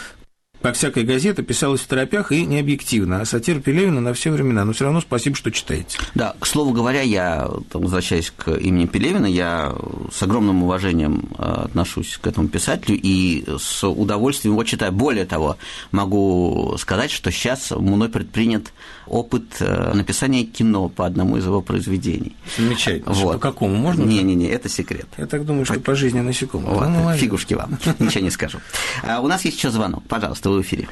[0.63, 4.65] как всякая газета, писалась в торопях и необъективно, а сатира Пелевина на все времена.
[4.65, 5.99] Но все равно спасибо, что читаете.
[6.15, 9.75] Да, к слову говоря, я, возвращаясь к имени Пелевина, я
[10.13, 14.93] с огромным уважением э, отношусь к этому писателю и с удовольствием его читаю.
[14.93, 15.59] Более того,
[15.93, 18.73] могу сказать, что сейчас мной предпринят
[19.09, 22.37] опыт э, написания кино по одному из его произведений.
[22.57, 23.13] Замечательно.
[23.13, 23.35] Вот.
[23.35, 24.05] По какому можно?
[24.05, 25.07] Не-не-не, это секрет.
[25.17, 26.71] Я так думаю, что по, жизни насекомых.
[26.71, 26.89] Вот.
[26.89, 28.59] Ну, Фигушки вам, ничего не скажу.
[29.03, 30.03] А у нас есть еще звонок.
[30.09, 30.89] Пожалуйста, в эфире.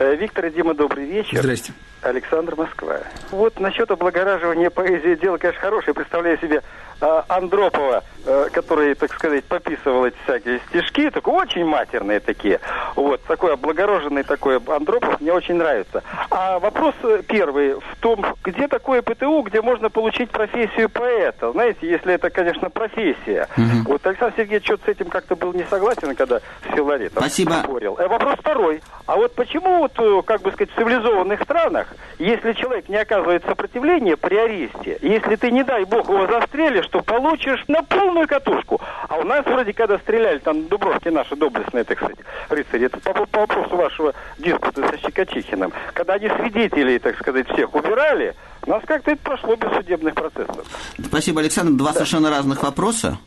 [0.00, 1.42] Э, Виктор и Дима, добрый вечер.
[1.42, 1.74] Здрасте.
[2.02, 3.00] Александр Москва.
[3.30, 5.94] Вот насчет облагораживания поэзии дело, конечно, хорошее.
[5.94, 6.62] Представляю себе
[7.00, 12.60] э, Андропова, э, который, так сказать, пописывал эти всякие стишки, такие очень матерные такие.
[12.96, 16.02] Вот, такой облагороженный такой Андропов мне очень нравится.
[16.30, 21.52] А вопрос э, первый в том, где такое ПТУ, где можно получить профессию поэта?
[21.52, 23.48] Знаете, если это, конечно, профессия.
[23.58, 23.92] Угу.
[23.92, 27.52] Вот Александр Сергеевич что-то с этим как-то был не согласен, когда с Филаретом Спасибо.
[27.62, 27.96] спорил.
[27.98, 28.80] А вопрос второй.
[29.06, 31.88] А вот почему, вот, э, как бы сказать, в цивилизованных странах,
[32.18, 37.00] если человек не оказывает сопротивления при аресте, если ты, не дай бог, его застрелишь, то
[37.02, 38.80] получишь на полную катушку.
[39.08, 42.18] А у нас вроде, когда стреляли, там Дубровки наши доблестные, так сказать,
[42.48, 47.74] рыцари, это по, по вопросу вашего диспута со Щекочихиным, когда они свидетелей, так сказать, всех
[47.74, 48.34] убирали,
[48.66, 50.66] у нас как-то это прошло без судебных процессов.
[51.02, 51.72] Спасибо, Александр.
[51.72, 51.94] Два да.
[51.94, 53.18] совершенно разных вопроса.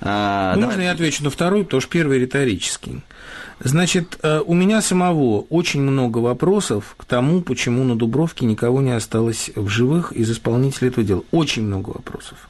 [0.00, 0.84] А, Можно давай.
[0.86, 3.02] я отвечу на второй, потому что первый риторический.
[3.60, 8.94] Значит, э, у меня самого очень много вопросов к тому, почему на Дубровке никого не
[8.94, 11.22] осталось в живых из исполнителей этого дела.
[11.30, 12.48] Очень много вопросов.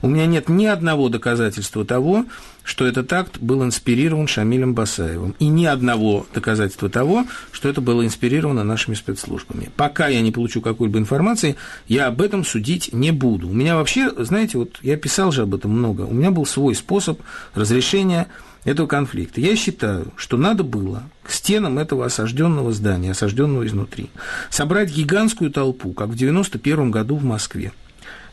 [0.00, 2.24] У меня нет ни одного доказательства того,
[2.66, 8.04] что этот акт был инспирирован Шамилем Басаевым, и ни одного доказательства того, что это было
[8.04, 9.70] инспирировано нашими спецслужбами.
[9.76, 11.54] Пока я не получу какой-либо информации,
[11.86, 13.48] я об этом судить не буду.
[13.48, 16.74] У меня вообще, знаете, вот я писал же об этом много, у меня был свой
[16.74, 17.22] способ
[17.54, 18.26] разрешения
[18.64, 19.40] этого конфликта.
[19.40, 24.10] Я считаю, что надо было к стенам этого осажденного здания, осажденного изнутри,
[24.50, 27.72] собрать гигантскую толпу, как в 91 году в Москве,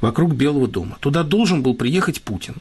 [0.02, 0.98] вокруг Белого дома.
[1.02, 2.56] Туда должен был приехать Путин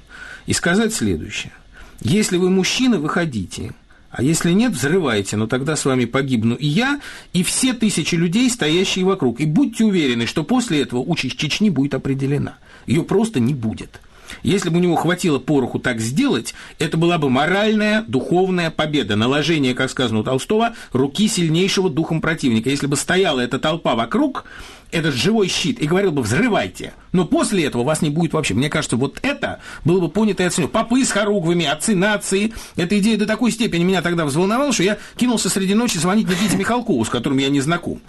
[0.44, 1.52] и сказать следующее.
[2.00, 3.72] Если вы мужчина, выходите,
[4.10, 7.00] а если нет, взрывайте, но тогда с вами погибну и я,
[7.32, 9.40] и все тысячи людей, стоящие вокруг.
[9.40, 12.58] И будьте уверены, что после этого участь Чечни будет определена.
[12.86, 14.00] Ее просто не будет.
[14.42, 19.74] Если бы у него хватило пороху так сделать, это была бы моральная, духовная победа, наложение,
[19.74, 22.70] как сказано у Толстого, руки сильнейшего духом противника.
[22.70, 24.44] Если бы стояла эта толпа вокруг,
[24.92, 28.54] этот живой щит и говорил бы «взрывайте», но после этого вас не будет вообще.
[28.54, 30.70] Мне кажется, вот это было бы понято и оценено.
[30.70, 32.52] Попы с хоругвами, отцы нации.
[32.76, 36.56] Эта идея до такой степени меня тогда взволновала, что я кинулся среди ночи звонить Никите
[36.56, 38.00] Михалкову, с которым я не знаком.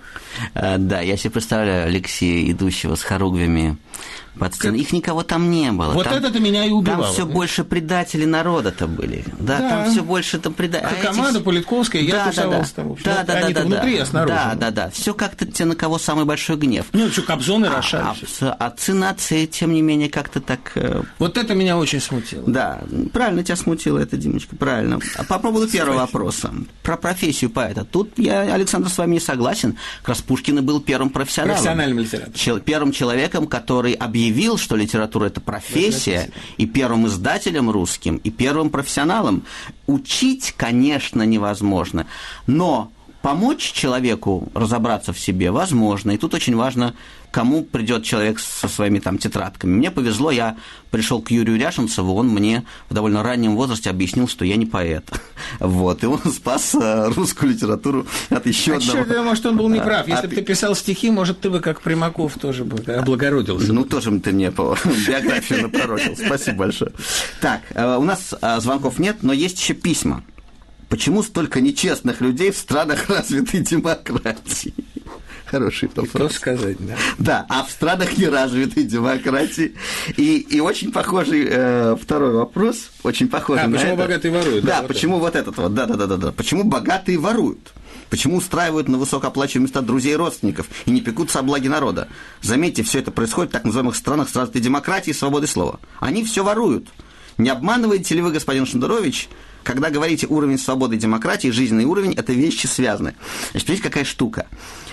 [0.54, 3.78] А, да, я себе представляю Алексея, идущего с хоругвями
[4.38, 4.78] под сцену.
[4.78, 5.94] Их никого там не было.
[5.94, 7.04] Вот там, это-то меня и убивало.
[7.04, 9.24] Там все больше предателей народа-то были.
[9.40, 9.70] Да, да.
[9.70, 10.90] там все больше там предателей.
[11.02, 11.46] А команда эти...
[11.46, 12.96] Политковская, я да, тусовался да, там.
[13.04, 14.04] Да, да, да, да, внутри, да.
[14.04, 14.34] а снаружи.
[14.34, 14.90] Да, да, да.
[14.90, 16.73] Все как-то те, на кого самый большой гнев.
[16.94, 18.42] Ну, что, Кобзоны а, расшались.
[18.42, 20.72] А, а нации, тем не менее, как-то так...
[20.76, 22.44] Э, вот это меня очень смутило.
[22.48, 25.00] Да, правильно тебя смутило это, Димочка, правильно.
[25.18, 26.54] А по поводу первого вопроса.
[26.82, 27.86] Про профессию поэта.
[27.86, 29.78] Тут я, Александр, с вами не согласен.
[30.00, 31.56] Как раз Пушкин был первым профессионалом.
[31.56, 32.62] Профессиональным литератором.
[32.62, 39.44] Первым человеком, который объявил, что литература– это профессия, и первым издателем русским, и первым профессионалом.
[39.88, 42.08] Учить, конечно, невозможно,
[42.48, 42.93] но
[43.24, 46.12] помочь человеку разобраться в себе возможно.
[46.12, 46.94] И тут очень важно,
[47.32, 49.72] кому придет человек со своими там тетрадками.
[49.72, 50.58] Мне повезло, я
[50.92, 55.10] пришел к Юрию Ряшенцеву, он мне в довольно раннем возрасте объяснил, что я не поэт.
[55.60, 59.06] Вот, и он спас э, русскую литературу от еще а одного...
[59.06, 60.08] Черт, может, он был неправ.
[60.08, 60.30] Если от...
[60.30, 63.72] бы ты писал стихи, может, ты бы, как Примаков, тоже бы облагородился.
[63.72, 64.76] Ну, тоже ты мне по
[65.08, 66.16] биографию напророчил.
[66.18, 66.92] Спасибо большое.
[67.40, 70.24] Так, э, у нас э, звонков нет, но есть еще письма.
[70.94, 74.76] Почему столько нечестных людей в странах развитой демократии?
[75.46, 76.10] Хороший вопрос.
[76.10, 76.96] Что сказать, да?
[77.18, 79.74] Да, а в странах неразвитой демократии.
[80.18, 84.04] И, и очень похожий э, второй вопрос, очень похожий а, на почему это.
[84.04, 84.66] богатые воруют?
[84.66, 86.32] Да, да почему вот этот вот, да-да-да-да.
[86.32, 87.74] Почему богатые воруют?
[88.12, 92.08] Почему устраивают на высокооплачиваемые места друзей и родственников и не пекутся о благе народа?
[92.44, 95.80] Заметьте, все это происходит в так называемых странах с развитой демократией и свободой слова.
[96.00, 96.88] Они все воруют.
[97.40, 99.28] Не обманываете ли вы, господин Шендерович,
[99.64, 103.16] когда говорите уровень свободы и демократии, жизненный уровень, это вещи связаны.
[103.52, 104.48] Значит, видите, какая штука.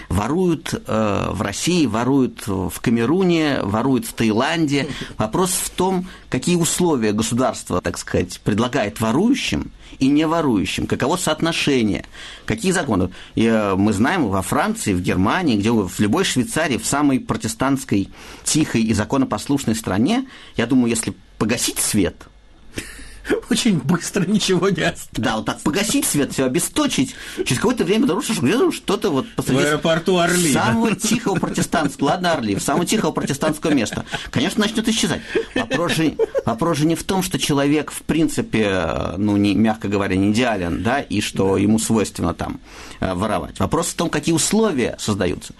[0.09, 4.89] Воруют э, в России, воруют в Камеруне, воруют в Таиланде.
[5.18, 12.05] Вопрос в том, какие условия государство, так сказать, предлагает ворующим и не ворующим, каково соотношение,
[12.47, 13.11] какие законы.
[13.35, 18.09] И, э, мы знаем во Франции, в Германии, где в любой Швейцарии, в самой протестантской,
[18.45, 22.16] тихой и законопослушной стране, я думаю, если погасить свет–
[23.51, 25.09] очень быстро ничего не осталось.
[25.12, 27.14] Да, вот так погасить свет, все обесточить.
[27.37, 29.61] Через какое-то время обнаружишь, что где-то что-то вот посреди...
[29.61, 30.53] В аэропорту Орли.
[30.53, 34.05] Самого тихого протестантского, ладно, Орли, в самого тихого протестантского места.
[34.31, 35.20] Конечно, начнет исчезать.
[35.55, 40.16] Вопрос же, вопрос же не в том, что человек, в принципе, ну, не, мягко говоря,
[40.16, 42.61] не идеален, да, и что ему свойственно там
[43.01, 43.59] э, воровать.
[43.59, 45.55] Вопрос в том, какие условия создаются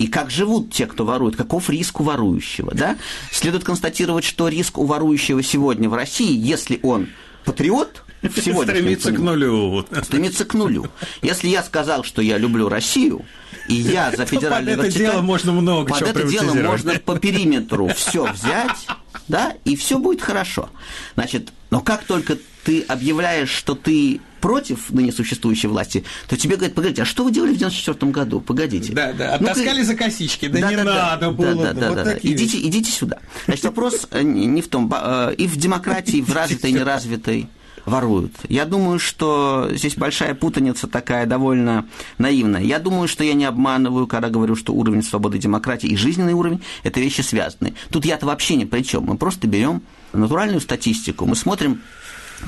[0.00, 2.72] и как живут те, кто ворует, каков риск у ворующего.
[2.74, 2.96] Да?
[3.30, 7.10] Следует констатировать, что риск у ворующего сегодня в России, если он
[7.44, 9.86] патриот, Стремится к нулю.
[10.02, 10.86] Стремится к нулю.
[11.22, 13.24] Если я сказал, что я люблю Россию,
[13.68, 17.88] и я за федеральный Под это дело можно много Под это дело можно по периметру
[17.96, 18.86] все взять,
[19.28, 20.70] да, и все будет хорошо.
[21.14, 26.74] Значит, но как только ты объявляешь, что ты против ныне существующей власти, то тебе говорят,
[26.74, 28.40] погодите, а что вы делали в 94 году?
[28.40, 28.92] Погодите.
[28.92, 31.54] Да, да, оттаскали ну, за косички, да, да не да, надо да, было.
[31.54, 32.18] Да, да, вот да, да.
[32.22, 33.18] Идите, идите сюда.
[33.44, 37.48] Значит, вопрос э, не в том, э, и в демократии, и в развитой, неразвитой
[37.86, 38.32] воруют.
[38.48, 41.86] Я думаю, что здесь большая путаница такая довольно
[42.18, 42.62] наивная.
[42.62, 46.62] Я думаю, что я не обманываю, когда говорю, что уровень свободы демократии и жизненный уровень–
[46.82, 47.74] это вещи связанные.
[47.90, 49.04] Тут я-то вообще ни при чем.
[49.04, 51.82] Мы просто берем натуральную статистику, мы смотрим,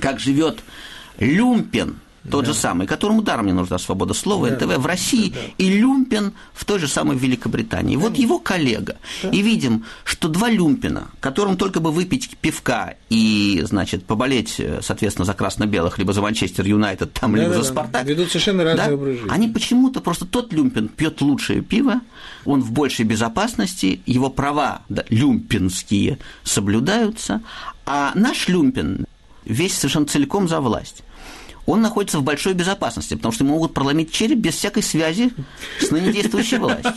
[0.01, 0.61] как живет
[1.19, 1.97] Люмпен–
[2.31, 2.53] тот да.
[2.53, 4.55] же самый, которому даром не нужна свобода слова, да.
[4.55, 5.55] НТВ в России, да, да.
[5.59, 7.95] и Люмпен в той же самой Великобритании.
[7.95, 8.11] Конечно.
[8.11, 8.97] Вот его коллега.
[9.23, 9.31] Да.
[9.31, 15.35] И видим, что два Люмпена, которым только бы выпить пивка и, значит, поболеть, соответственно, за
[15.35, 18.07] красно-белых, либо за Манчестер Юнайтед, там, да, либо да, за Спартак.
[18.07, 18.95] Ведут совершенно разные да?
[18.95, 19.21] образы.
[19.29, 22.01] Они почему-то, просто тот Люмпен пьет лучшее пиво,
[22.45, 27.43] он в большей безопасности, его права да, люмпенские соблюдаются,
[27.85, 29.07] а наш Люмпен
[29.45, 31.03] весь совершенно целиком за власть
[31.67, 35.33] он находится в большой безопасности, потому что ему могут проломить череп без всякой связи
[35.81, 36.93] с ныне действующей властью.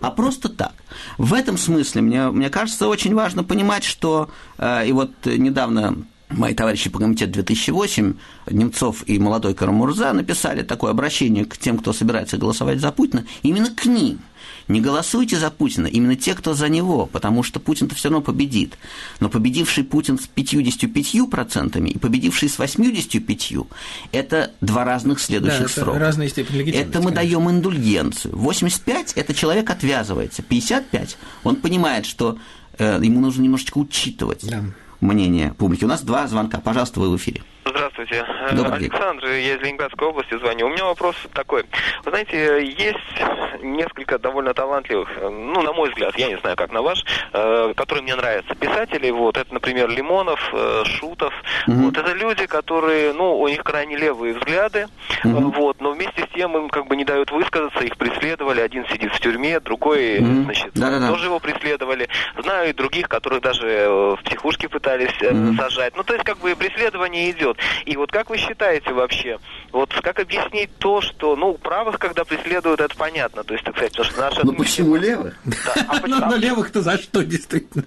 [0.00, 0.72] А просто так.
[1.18, 6.54] В этом смысле, мне, мне кажется, очень важно понимать, что э, и вот недавно мои
[6.54, 8.14] товарищи по комитету 2008,
[8.50, 13.70] Немцов и молодой Карамурза, написали такое обращение к тем, кто собирается голосовать за Путина, именно
[13.70, 14.20] к ним–
[14.70, 18.78] не голосуйте за Путина, именно те, кто за него, потому что Путин-то все равно победит.
[19.18, 23.66] Но победивший Путин с 55% и победивший с 85%–
[24.12, 25.98] это два разных следующих да, срока.
[25.98, 26.88] разные степени легитимности.
[26.88, 27.38] Это мы конечно.
[27.38, 28.36] даем индульгенцию.
[28.36, 30.42] 85– это человек отвязывается.
[30.42, 32.38] 55– он понимает, что
[32.78, 34.64] э, ему нужно немножечко учитывать да.
[35.00, 35.84] мнение публики.
[35.84, 36.60] У нас два звонка.
[36.60, 37.42] Пожалуйста, вы в эфире.
[37.64, 38.24] Здравствуйте Здравствуйте.
[38.52, 39.46] Добрый Александр, день.
[39.46, 40.66] я из Ленинградской области звоню.
[40.66, 41.64] У меня вопрос такой.
[42.04, 46.82] Вы знаете, есть несколько довольно талантливых, ну, на мой взгляд, я не знаю, как на
[46.82, 48.54] ваш, э, которые мне нравятся.
[48.54, 51.32] Писатели, вот, это, например, Лимонов, э, Шутов.
[51.66, 51.76] Угу.
[51.76, 54.86] Вот, это люди, которые, ну, у них крайне левые взгляды,
[55.24, 55.50] угу.
[55.50, 59.12] вот, но вместе с тем им как бы не дают высказаться, их преследовали, один сидит
[59.12, 60.44] в тюрьме, другой, угу.
[60.44, 61.08] значит, Да-да-да.
[61.08, 62.08] тоже его преследовали.
[62.42, 65.54] Знаю и других, которых даже в психушке пытались угу.
[65.56, 65.96] сажать.
[65.96, 67.49] Ну, то есть, как бы преследование идет.
[67.86, 69.38] И вот как вы считаете вообще,
[69.72, 73.92] вот как объяснить то, что, ну, правых, когда преследуют, это понятно, то есть, так сказать,
[73.92, 74.46] потому что наша...
[74.46, 75.34] Ну, почему левых?
[75.88, 77.84] А ну, левых-то за что, действительно?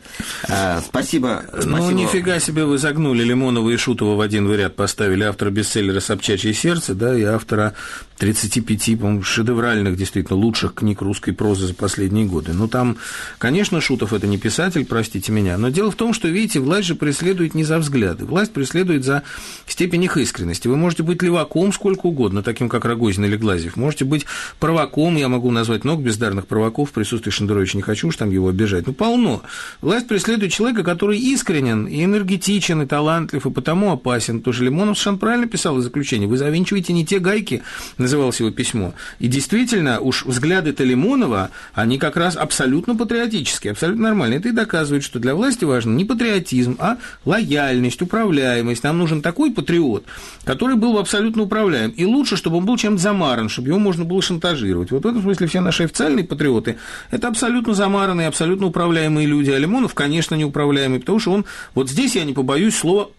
[0.49, 1.43] А, спасибо.
[1.63, 6.53] Ну, нифига себе вы загнули Лимонова и Шутова в один ряд поставили автора бестселлера «Собчачье
[6.53, 7.73] сердце», да, и автора
[8.17, 12.53] 35, по-моему, шедевральных, действительно, лучших книг русской прозы за последние годы.
[12.53, 12.97] Ну, там,
[13.37, 16.95] конечно, Шутов– это не писатель, простите меня, но дело в том, что, видите, власть же
[16.95, 19.23] преследует не за взгляды, власть преследует за
[19.67, 20.67] степень их искренности.
[20.67, 24.25] Вы можете быть леваком сколько угодно, таким как Рогозин или Глазьев, можете быть
[24.59, 28.49] провоком, я могу назвать много бездарных провоков, в присутствии Шендеровича не хочу уж там его
[28.49, 29.41] обижать, ну, полно.
[29.81, 34.41] Власть преследует человека, который искренен, и энергетичен, и талантлив, и потому опасен.
[34.41, 36.25] Тоже Лимонов совершенно правильно писал в заключении.
[36.25, 37.63] Вы завинчиваете не те гайки,
[38.13, 38.93] называлось его письмо.
[39.19, 44.39] И действительно, уж взгляды-то Лимонова, они как раз абсолютно патриотические, абсолютно нормальные.
[44.39, 48.83] Это и доказывает, что для власти важно не патриотизм, а лояльность, управляемость.
[48.83, 50.05] Нам нужен такой патриот,
[50.43, 51.91] который был бы абсолютно управляем.
[51.91, 54.91] И лучше, чтобы он был чем-то замаран, чтобы его можно было шантажировать.
[54.91, 56.77] Вот в этом смысле все наши официальные патриоты–
[57.11, 59.49] это абсолютно замаранные, абсолютно управляемые люди.
[59.49, 63.09] А Лимонов, конечно, неуправляемый, потому что он, вот здесь я не побоюсь слова,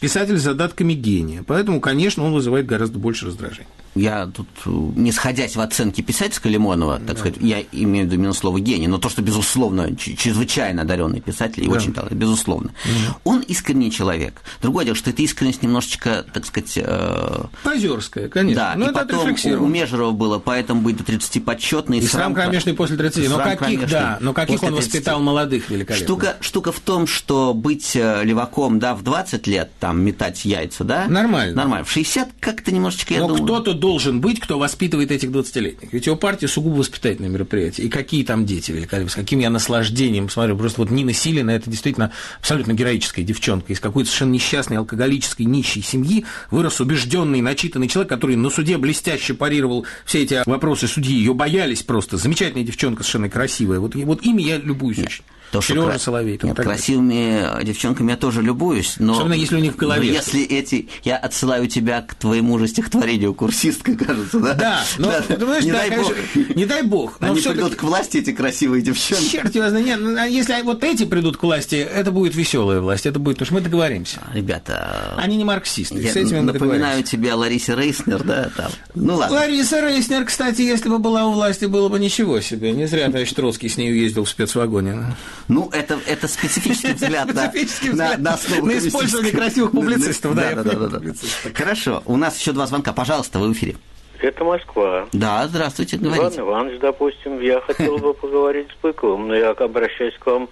[0.00, 1.42] писатель с задатками гения.
[1.46, 4.48] Поэтому, конечно, он вызывает гораздо больше раздражения я тут,
[4.96, 7.16] не сходясь в оценке писательского Лимонова, так да.
[7.16, 11.64] сказать, я имею в виду именно слово гений, но то, что, безусловно, чрезвычайно одаренный писатель
[11.64, 11.72] и да.
[11.72, 12.70] очень талантливый, безусловно.
[12.84, 13.20] Угу.
[13.24, 14.42] Он искренний человек.
[14.62, 16.72] Другое дело, что эта искренность немножечко, так сказать...
[16.76, 17.44] Э...
[17.62, 18.62] Позерская, конечно.
[18.62, 21.98] Да, но и потом у Межерова было, поэтому быть до 30 почетный.
[21.98, 23.28] И срам кромешный после 30.
[23.28, 26.04] Но каких, да, но каких он воспитал молодых великолепно.
[26.04, 30.84] Штука, штука в том, что быть э, леваком, да, в 20 лет, там, метать яйца,
[30.84, 31.06] да?
[31.08, 31.54] Нормально.
[31.54, 31.84] Нормально.
[31.84, 33.44] В 60 как-то немножечко, я но думаю...
[33.44, 35.92] кто-то должен быть, кто воспитывает этих 20-летних.
[35.92, 37.86] Ведь его партия сугубо воспитательное мероприятие.
[37.86, 40.56] И какие там дети великолепные, с каким я наслаждением смотрю.
[40.56, 43.74] Просто вот Нина Силина– это действительно абсолютно героическая девчонка.
[43.74, 49.34] Из какой-то совершенно несчастной, алкоголической, нищей семьи вырос убежденный, начитанный человек, который на суде блестяще
[49.34, 51.18] парировал все эти вопросы судьи.
[51.18, 52.16] Ее боялись просто.
[52.16, 53.80] Замечательная девчонка, совершенно красивая.
[53.80, 55.24] Вот, вот ими я любуюсь очень.
[55.54, 55.98] То, Сережа кра...
[56.00, 56.40] Соловей.
[56.42, 59.12] Нет, красивыми девчонками я тоже любуюсь, но...
[59.12, 60.08] Особенно если у них в голове.
[60.08, 60.88] Но если эти...
[61.04, 64.54] Я отсылаю тебя к твоему же стихотворению «Курсистка», кажется, да?
[64.54, 65.20] Да, но, да.
[65.20, 66.56] Ты понимаешь, не, да, дай конечно, бог.
[66.56, 67.20] не дай бог.
[67.20, 69.30] Но Они придут к власти, эти красивые девчонки.
[69.30, 69.86] Черт его знает.
[69.86, 73.36] Нет, ну, а если вот эти придут к власти, это будет веселая власть, это будет...
[73.36, 74.18] Потому что мы договоримся.
[74.32, 75.14] Ребята...
[75.16, 78.72] Они не марксисты, я с этими мы напоминаю тебе о Ларисе Рейснер, да, там.
[78.96, 79.36] Ну ладно.
[79.36, 82.72] Лариса Рейснер, кстати, если бы была у власти, было бы ничего себе.
[82.72, 85.14] Не зря товарищ Троцкий с ней ездил в спецвагоне.
[85.48, 87.52] Ну, это, это это специфический взгляд на,
[88.16, 90.34] на, на использование красивых публицистов.
[90.34, 91.00] Да, да, да, да,
[91.54, 92.92] Хорошо, у нас еще два звонка.
[92.92, 93.76] Пожалуйста, вы в эфире.
[94.20, 95.06] Это Москва.
[95.12, 96.40] Да, здравствуйте, говорите.
[96.40, 100.48] Иван Иванович, допустим, я хотел бы поговорить с Быковым, но я обращаюсь к вам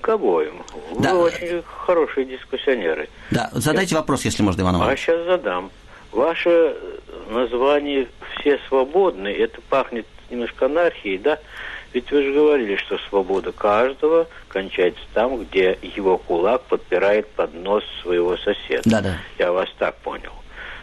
[0.00, 0.62] к обоим.
[1.00, 1.14] Да.
[1.14, 3.08] Вы очень хорошие дискуссионеры.
[3.30, 4.00] Да, задайте я...
[4.00, 4.98] вопрос, если можно, Иван Иванович.
[4.98, 5.70] А сейчас задам.
[6.12, 6.76] Ваше
[7.30, 8.06] название
[8.38, 11.38] «Все свободны» это пахнет немножко анархией, да?
[11.96, 17.84] Ведь вы же говорили, что свобода каждого кончается там, где его кулак подпирает под нос
[18.02, 18.82] своего соседа.
[18.84, 19.16] Да, да.
[19.38, 20.32] Я вас так понял.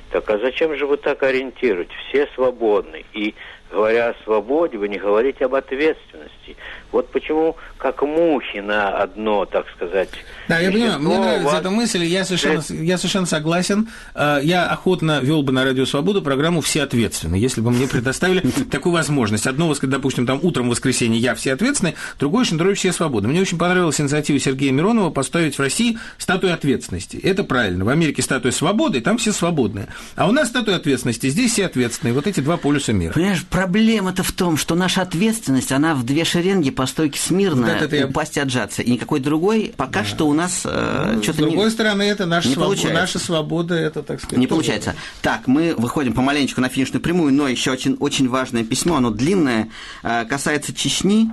[0.10, 1.94] Так а зачем же вы так ориентируете?
[2.10, 3.06] Все свободны.
[3.14, 3.36] И
[3.70, 6.58] говоря о свободе, вы не говорите об ответственности.
[6.94, 10.10] Вот почему как мухи на одно, так сказать.
[10.48, 11.60] Да, я понимаю, мне нравится вас...
[11.60, 13.90] эта мысль, я совершенно, я совершенно согласен.
[14.14, 18.40] Э, я охотно вел бы на Радио Свободу программу «Все ответственны», если бы мне предоставили
[18.72, 19.48] такую возможность.
[19.48, 23.28] Одно, допустим, там утром в воскресенье я все ответственны, другое Шендерович все свободны.
[23.28, 27.18] Мне очень понравилась инициатива Сергея Миронова поставить в России статую ответственности.
[27.18, 27.84] Это правильно.
[27.86, 29.88] В Америке статуя свободы, там все свободные.
[30.16, 32.14] А у нас статуя ответственности, здесь все ответственные.
[32.14, 33.14] Вот эти два полюса мира.
[33.14, 37.82] Понимаешь, проблема-то в том, что наша ответственность, она в две шеренги по стойке смирно вот
[37.82, 38.82] это упасть и отжаться.
[38.82, 40.06] И никакой другой пока да.
[40.06, 43.20] что у нас э, ну, что-то С другой не, стороны, это наша, не свобода, наша
[43.20, 44.38] свобода, это, так сказать...
[44.38, 44.96] Не получается.
[45.22, 49.70] Так, мы выходим помаленечку на финишную прямую, но еще очень, очень важное письмо, оно длинное,
[50.04, 51.32] э, касается Чечни.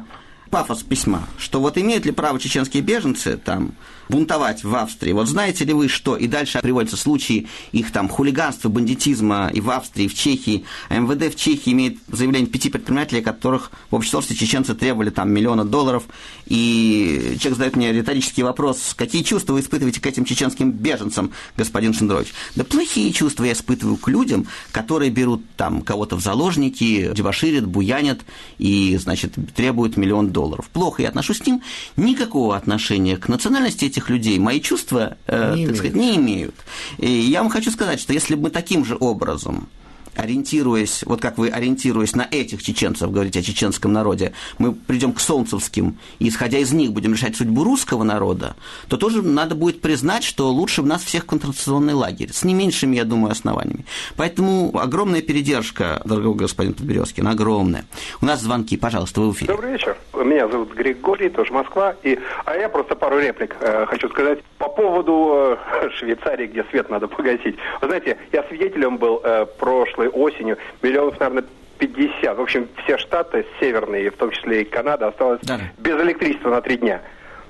[0.51, 3.72] пафос письма, что вот имеют ли право чеченские беженцы там
[4.11, 5.12] бунтовать в Австрии.
[5.12, 6.16] Вот знаете ли вы что?
[6.16, 10.64] И дальше приводятся случаи их там хулиганства, бандитизма и в Австрии, и в Чехии.
[10.90, 15.64] МВД в Чехии имеет заявление пяти предпринимателей, которых в общей сложности чеченцы требовали там миллиона
[15.64, 16.04] долларов.
[16.46, 21.94] И человек задает мне риторический вопрос, какие чувства вы испытываете к этим чеченским беженцам, господин
[21.94, 22.34] Шендерович?
[22.56, 28.22] Да плохие чувства я испытываю к людям, которые берут там кого-то в заложники, дебоширят, буянят
[28.58, 30.68] и, значит, требуют миллион долларов.
[30.72, 31.62] Плохо я отношусь к ним.
[31.96, 35.76] Никакого отношения к национальности этих людей мои чувства, э, не, так имеют.
[35.76, 36.55] сказать, не имеют.
[36.98, 39.68] И я вам хочу сказать, что если бы мы таким же образом
[40.20, 45.20] ориентируясь, вот как вы ориентируясь на этих чеченцев, говорите о чеченском народе, мы придем к
[45.20, 48.56] солнцевским, и исходя из них будем решать судьбу русского народа,
[48.88, 52.96] то тоже надо будет признать, что лучше в нас всех концентрационный лагерь, с не меньшими,
[52.96, 53.84] я думаю, основаниями.
[54.16, 57.84] Поэтому огромная передержка, дорогой господин Подберезкин, огромная.
[58.20, 59.52] У нас звонки, пожалуйста, вы в эфире.
[59.52, 59.96] Добрый вечер.
[60.14, 61.94] Меня зовут Григорий, тоже Москва.
[62.02, 66.90] И, а я просто пару реплик э, хочу сказать по поводу э, Швейцарии, где свет
[66.90, 67.56] надо погасить.
[67.80, 71.44] Вы знаете, я свидетелем был э, прошлой осенью, миллионов, наверное,
[71.78, 72.36] 50.
[72.36, 75.61] В общем, все штаты северные, в том числе и Канада, осталось да.
[75.78, 77.00] без электричества на три дня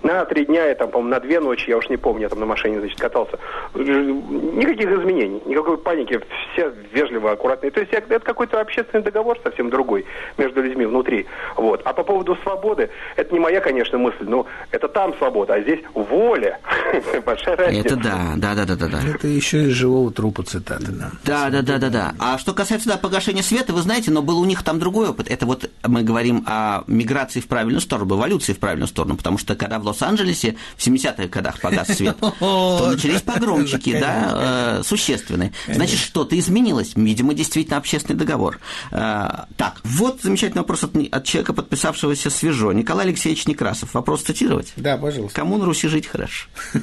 [0.03, 2.40] на три дня, я там, по-моему, на две ночи, я уж не помню, я там
[2.40, 3.38] на машине, значит, катался.
[3.74, 6.20] Никаких изменений, никакой паники,
[6.53, 7.70] все вежливо, аккуратные.
[7.70, 10.07] То есть это какой-то общественный договор совсем другой
[10.38, 11.26] между людьми внутри.
[11.57, 11.82] Вот.
[11.84, 15.80] А по поводу свободы, это не моя, конечно, мысль, но это там свобода, а здесь
[15.94, 16.59] воля.
[17.26, 17.88] Большая разница.
[17.88, 19.01] Это да, да, да, да, да, да.
[19.14, 21.11] Это еще из живого трупа цитаты, да.
[21.24, 22.14] Да, да, да, да, да.
[22.18, 25.30] А что касается да, погашения света, вы знаете, но был у них там другой опыт.
[25.30, 29.55] Это вот мы говорим о миграции в правильную сторону, эволюции в правильную сторону, потому что
[29.55, 35.53] когда в Лос-Анджелесе в 70-х годах погас свет, то начались погромчики, да, э, существенные.
[35.68, 36.93] Значит, что-то изменилось.
[36.97, 38.59] Видимо, действительно общественный договор.
[38.91, 42.72] Э, так, вот замечательный вопрос от, от человека, подписавшегося свежо.
[42.72, 43.95] Николай Алексеевич Некрасов.
[43.95, 44.72] Вопрос цитировать?
[44.76, 45.41] Да, пожалуйста.
[45.41, 46.49] Кому на Руси жить хорошо?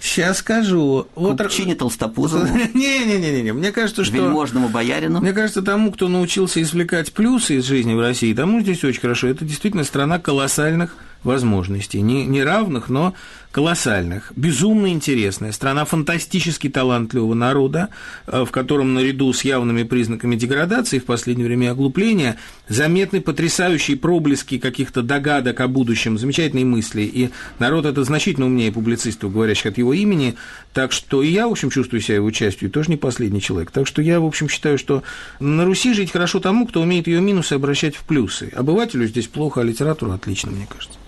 [0.00, 1.06] Сейчас скажу.
[1.14, 1.38] Вот...
[1.40, 2.46] Купчине Толстопузову.
[2.74, 4.14] Не-не-не, мне кажется, что...
[4.14, 5.20] Вельможному боярину.
[5.20, 9.28] Мне кажется, тому, кто научился извлекать плюсы из жизни в России, тому здесь очень хорошо.
[9.28, 12.00] Это действительно страна колоссальных возможностей.
[12.00, 13.14] Не, не равных, но
[13.54, 17.90] колоссальных, безумно интересная, страна фантастически талантливого народа,
[18.26, 22.36] э, в котором наряду с явными признаками деградации в последнее время оглупления
[22.68, 29.32] заметны потрясающие проблески каких-то догадок о будущем, замечательные мысли, и народ это значительно умнее публицистов,
[29.32, 30.34] говорящих от его имени,
[30.72, 33.70] так что и я, в общем, чувствую себя его частью, и тоже не последний человек,
[33.70, 35.04] так что я, в общем, считаю, что
[35.38, 38.50] на Руси жить хорошо тому, кто умеет ее минусы обращать в плюсы.
[38.52, 40.98] Обывателю здесь плохо, а литература отлично, мне кажется.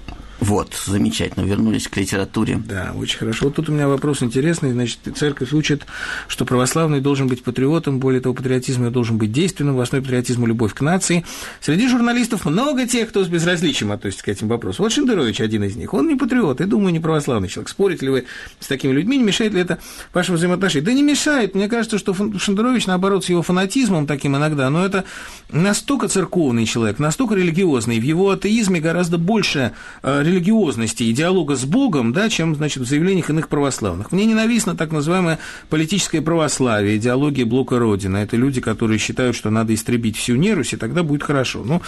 [0.46, 2.62] Вот, замечательно, вернулись к литературе.
[2.64, 3.46] Да, очень хорошо.
[3.46, 4.70] Вот тут у меня вопрос интересный.
[4.70, 5.84] Значит, церковь учит,
[6.28, 10.72] что православный должен быть патриотом, более того, патриотизм должен быть действенным, в основе патриотизма любовь
[10.72, 11.24] к нации.
[11.60, 14.84] Среди журналистов много тех, кто с безразличием относится к этим вопросам.
[14.84, 15.92] Вот Шендерович один из них.
[15.94, 17.68] Он не патриот, и, думаю, не православный человек.
[17.68, 18.24] Спорите ли вы
[18.60, 19.80] с такими людьми, не мешает ли это
[20.14, 20.84] вашим взаимоотношениям?
[20.86, 21.56] Да не мешает.
[21.56, 25.04] Мне кажется, что Шендерович, наоборот, с его фанатизмом таким иногда, но это
[25.50, 29.72] настолько церковный человек, настолько религиозный, в его атеизме гораздо больше
[30.04, 34.12] э, религиозности и диалога с Богом, да, чем, значит, в заявлениях иных православных.
[34.12, 38.18] Мне ненавистно так называемое политическое православие, идеология блока Родина.
[38.18, 41.64] Это люди, которые считают, что надо истребить всю нерусь, и тогда будет хорошо.
[41.64, 41.82] Ну,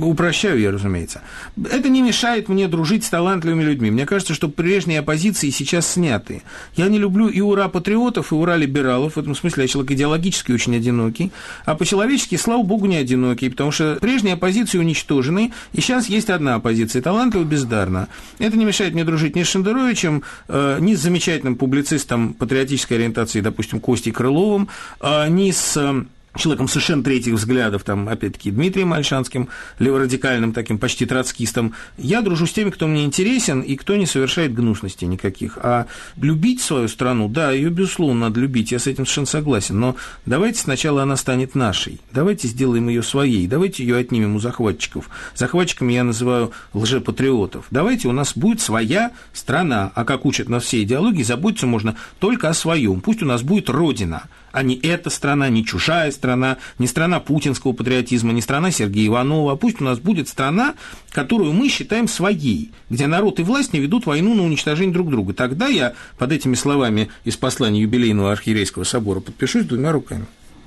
[0.00, 1.22] упрощаю я, разумеется.
[1.70, 3.90] Это не мешает мне дружить с талантливыми людьми.
[3.90, 6.42] Мне кажется, что прежние оппозиции сейчас сняты.
[6.76, 9.16] Я не люблю и ура-патриотов, и ура-либералов.
[9.16, 11.32] В этом смысле я человек идеологически очень одинокий.
[11.64, 16.54] А по-человечески, слава богу, не одинокий, потому что прежние оппозиции уничтожены, и сейчас есть одна
[16.54, 18.08] оппозиция– талантливая, бездарная бездарно.
[18.38, 23.40] Это не мешает мне дружить ни с Шендеровичем, э, ни с замечательным публицистом патриотической ориентации,
[23.40, 24.68] допустим, Костей Крыловым,
[25.00, 26.04] э, ни с э,
[26.36, 31.74] человеком совершенно третьих взглядов, там, опять-таки, Дмитрием Альшанским, леворадикальным таким, почти троцкистом.
[31.98, 35.58] Я дружу с теми, кто мне интересен и кто не совершает гнусностей никаких.
[35.62, 39.96] А любить свою страну, да, ее, безусловно, надо любить, я с этим совершенно согласен, но
[40.26, 45.10] давайте сначала она станет нашей, давайте сделаем ее своей, давайте ее отнимем у захватчиков.
[45.34, 47.66] Захватчиками я называю лжепатриотов.
[47.70, 52.48] Давайте у нас будет своя страна, а как учат нас все идеологии, заботиться можно только
[52.48, 53.00] о своем.
[53.00, 57.72] Пусть у нас будет родина– а не эта страна, не чужая страна, не страна путинского
[57.72, 59.56] патриотизма, не страна Сергея Иванова.
[59.56, 60.74] Пусть у нас будет страна,
[61.10, 65.32] которую мы считаем своей, где народ и власть не ведут войну на уничтожение друг друга.
[65.32, 70.26] Тогда я под этими словами из послания юбилейного архиерейского собора подпишусь двумя руками.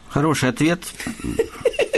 [0.10, 0.82] Хороший ответ.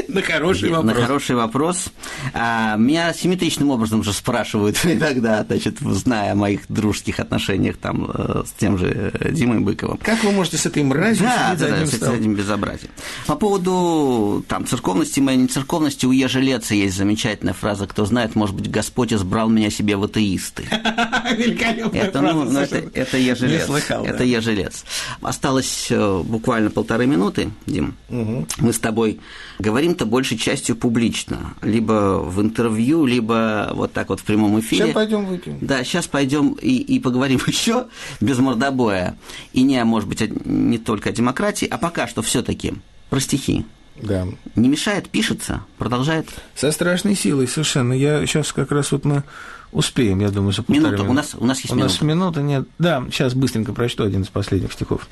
[0.14, 0.86] На хороший вопрос.
[0.86, 1.86] На хороший вопрос.
[2.34, 8.44] А, меня симметричным образом же спрашивают иногда, значит, зная о моих дружеских отношениях там э,
[8.46, 9.98] с тем же Димой Быковым.
[9.98, 12.92] Как вы можете с этой мразью да, да, да, с этим безобразием.
[13.26, 18.56] По поводу там церковности моей не церковности, у Ежелеца есть замечательная фраза, кто знает, может
[18.56, 20.64] быть, Господь избрал меня себе в атеисты.
[21.38, 23.66] Великолепная это, ну, ну, это, это Ежелец.
[23.66, 24.24] Слыхал, это да.
[24.24, 24.86] Ежелец.
[25.22, 27.96] Осталось э, буквально полторы минуты, Дим.
[28.10, 28.48] Угу.
[28.60, 29.20] Мы с тобой
[29.60, 31.56] говорим-то большей частью публично.
[31.62, 34.86] Либо в интервью, либо вот так вот в прямом эфире.
[34.86, 35.58] Сейчас пойдем выпьем.
[35.62, 37.88] Да, сейчас пойдем и, и поговорим еще
[38.22, 39.18] без мордобоя.
[39.54, 42.74] И не, может быть, не только о демократии, а пока что все-таки
[43.10, 43.66] про стихи.
[44.02, 44.28] Да.
[44.56, 46.30] Не мешает, пишется, продолжает.
[46.56, 47.94] Со страшной силой, совершенно.
[47.94, 49.24] Я сейчас как раз вот мы
[49.72, 51.94] успеем, я думаю, за Минута, у нас, у нас есть у минута.
[51.94, 52.68] нас минута, нет.
[52.80, 55.08] Да, сейчас быстренько прочту один из последних стихов.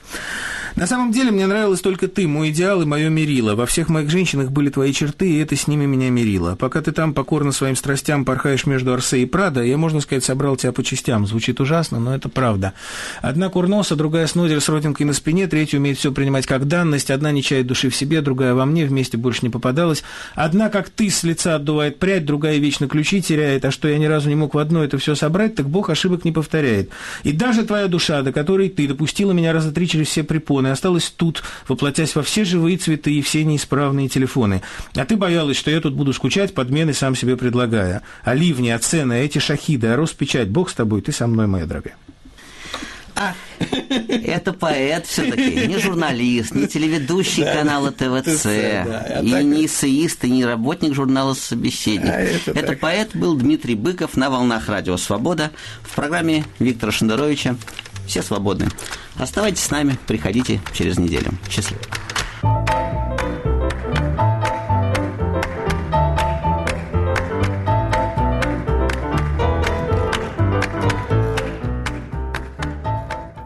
[0.75, 3.55] На самом деле мне нравилась только ты, мой идеал и мое мерило.
[3.55, 6.57] Во всех моих женщинах были твои черты, и это с ними меня мерило.
[6.57, 10.57] Пока ты там покорно своим страстям порхаешь между Арсе и Прадо, я, можно сказать, собрал
[10.57, 11.25] тебя по частям.
[11.27, 12.73] Звучит ужасно, но это правда.
[13.21, 17.31] Одна курноса, другая снодер с родинкой на спине, третья умеет все принимать как данность, одна
[17.31, 20.03] не чает души в себе, другая во мне, вместе больше не попадалась.
[20.33, 24.05] Одна, как ты, с лица отдувает прядь, другая вечно ключи теряет, а что я ни
[24.05, 26.89] разу не мог в одно это все собрать, так Бог ошибок не повторяет.
[27.23, 31.09] И даже твоя душа, до которой ты допустила меня раза три через все препоны, осталась
[31.09, 34.61] тут, воплотясь во все живые цветы и все неисправные телефоны.
[34.95, 38.01] А ты боялась, что я тут буду скучать, подмены сам себе предлагая.
[38.23, 41.47] А ливни, а цены, а эти шахиды, а Роспечать, Бог с тобой, ты со мной,
[41.47, 41.95] моя дорогая.
[43.15, 43.33] А,
[44.25, 50.93] это поэт все-таки, не журналист, не телеведущий канала ТВЦ, и не эссеист, и не работник
[50.93, 52.11] журнала «Собеседник».
[52.45, 55.51] это поэт был Дмитрий Быков на «Волнах Радио Свобода»
[55.83, 57.55] в программе Виктора Шендеровича
[58.07, 58.69] «Все свободны».
[59.17, 61.31] Оставайтесь с нами, приходите через неделю.
[61.49, 61.81] Счастливо.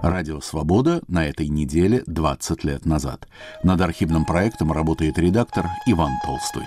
[0.02, 3.28] Радио «Свобода» на этой неделе 20 лет назад.
[3.64, 6.64] Над архивным проектом работает редактор Иван Толстой.